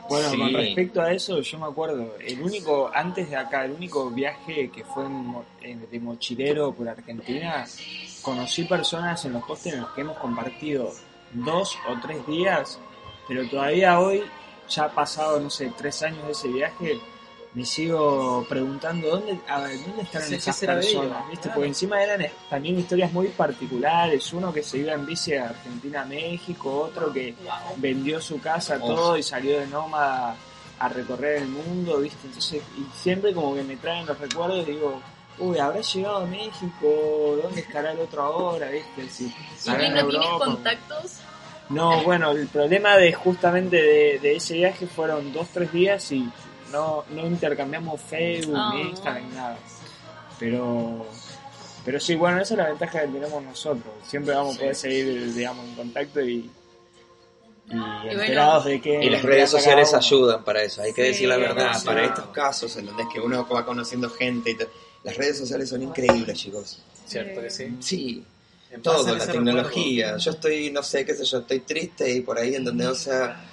[0.08, 0.38] Bueno, Sí.
[0.38, 4.68] con respecto a eso, yo me acuerdo, el único, antes de acá, el único viaje
[4.70, 7.64] que fue en mo- en- de mochilero por Argentina,
[8.22, 10.92] conocí personas en los hostels en los que hemos compartido
[11.32, 12.78] dos o tres días,
[13.28, 14.24] pero todavía hoy,
[14.68, 16.98] ya ha pasado, no sé, tres años de ese viaje,
[17.52, 21.42] me sigo preguntando dónde, a dónde están ¿Qué esas personas, ¿viste?
[21.42, 21.54] Claro.
[21.54, 26.02] Porque encima eran también historias muy particulares, uno que se iba en bici de Argentina
[26.02, 27.34] a México, otro que
[27.76, 30.36] vendió su casa, todo y salió de nómada
[30.78, 32.26] a recorrer el mundo, ¿viste?
[32.26, 35.00] Entonces, y siempre como que me traen los recuerdos y digo,
[35.38, 39.08] uy, habrá llegado a México, ¿dónde estará el otro ahora, viste?
[39.08, 41.20] Si, ¿Y no tienes contactos?
[41.68, 46.28] No, bueno, el problema de justamente de, de ese viaje fueron dos, tres días y
[46.70, 48.72] no, no intercambiamos Facebook Ah.
[48.74, 49.58] ni Instagram ni nada.
[50.38, 51.06] Pero,
[51.84, 53.92] pero sí, bueno, esa es la ventaja que tenemos nosotros.
[54.06, 56.50] Siempre vamos a poder seguir, digamos, en contacto y,
[57.70, 59.04] y enterados de que...
[59.04, 61.74] Y las de redes sociales ayudan para eso, hay que Sí, decir la verdad.
[61.78, 61.86] sí.
[61.86, 63.06] Para estos casos, ¿entendés?
[63.12, 64.68] Que uno va conociendo gente y todo.
[65.04, 66.82] Las redes sociales son increíbles, chicos.
[67.06, 67.76] ¿Cierto que sí?
[67.80, 68.24] Sí,
[68.70, 70.06] En todo, la tecnología.
[70.06, 70.24] recuerdo.
[70.24, 72.88] Yo estoy, no sé, qué sé yo, estoy triste y por ahí, ¿entendés?
[72.88, 73.44] O sea,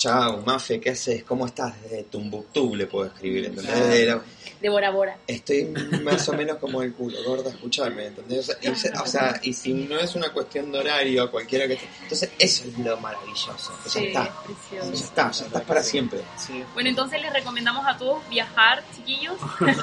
[0.00, 1.24] chao, Mafe, ¿qué haces?
[1.24, 1.74] ¿Cómo estás?
[1.82, 3.70] Desde Tumbuctú le puedo escribir, ¿entendés?
[3.70, 3.86] Claro.
[3.86, 4.22] Desde la-
[4.62, 5.18] De Bora Bora.
[5.26, 5.64] estoy
[6.02, 8.40] más o menos como el culo, gorda, escucharme, ¿entendés?
[8.40, 11.74] O sea, y, o sea, y si no es una cuestión de horario, cualquiera que
[11.74, 11.86] esté.
[12.02, 13.72] Entonces, eso es lo maravilloso.
[13.84, 14.42] que ya Sí, está.
[14.42, 14.92] precioso.
[14.92, 16.20] Ya está, ya estás para siempre.
[16.38, 16.64] Sí.
[16.74, 19.80] Bueno, entonces les recomendamos a todos viajar, chiquillos, Por su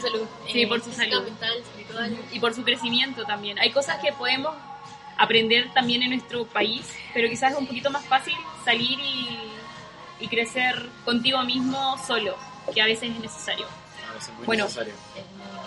[0.00, 0.26] salud.
[0.52, 1.22] Sí, eh, por su salud.
[1.24, 2.16] Mental, espiritual.
[2.32, 3.58] y por su crecimiento también.
[3.58, 4.54] Hay cosas que podemos
[5.18, 9.38] aprender también en nuestro país, pero quizás es un poquito más fácil salir y,
[10.20, 12.36] y crecer contigo mismo solo,
[12.74, 13.66] que a veces es necesario.
[14.10, 14.64] A veces muy Bueno.
[14.64, 14.94] necesario.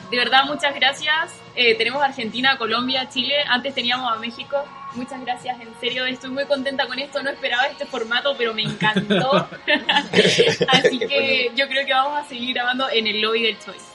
[0.09, 1.31] De verdad, muchas gracias.
[1.55, 3.35] Eh, tenemos Argentina, Colombia, Chile.
[3.47, 4.57] Antes teníamos a México.
[4.95, 6.03] Muchas gracias, en serio.
[6.07, 7.21] Estoy muy contenta con esto.
[7.21, 9.47] No esperaba este formato, pero me encantó.
[10.69, 13.85] Así que yo creo que vamos a seguir grabando en el lobby del Choice.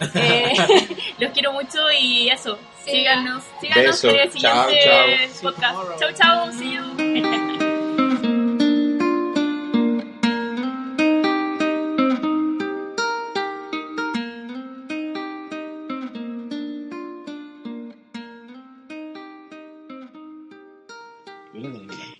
[0.14, 0.52] Eh,
[1.18, 2.58] los quiero mucho y eso.
[2.84, 2.90] Sí.
[2.90, 4.10] Síganos, síganos Beso.
[4.10, 5.52] en el Chao, siguiente chao.
[5.52, 5.98] podcast.
[5.98, 6.52] Chau, chau.
[6.52, 7.94] See you.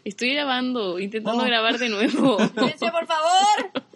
[0.04, 1.46] Estoy grabando, intentando Oh.
[1.46, 2.38] grabar de nuevo.
[2.38, 3.82] Silencio, por favor.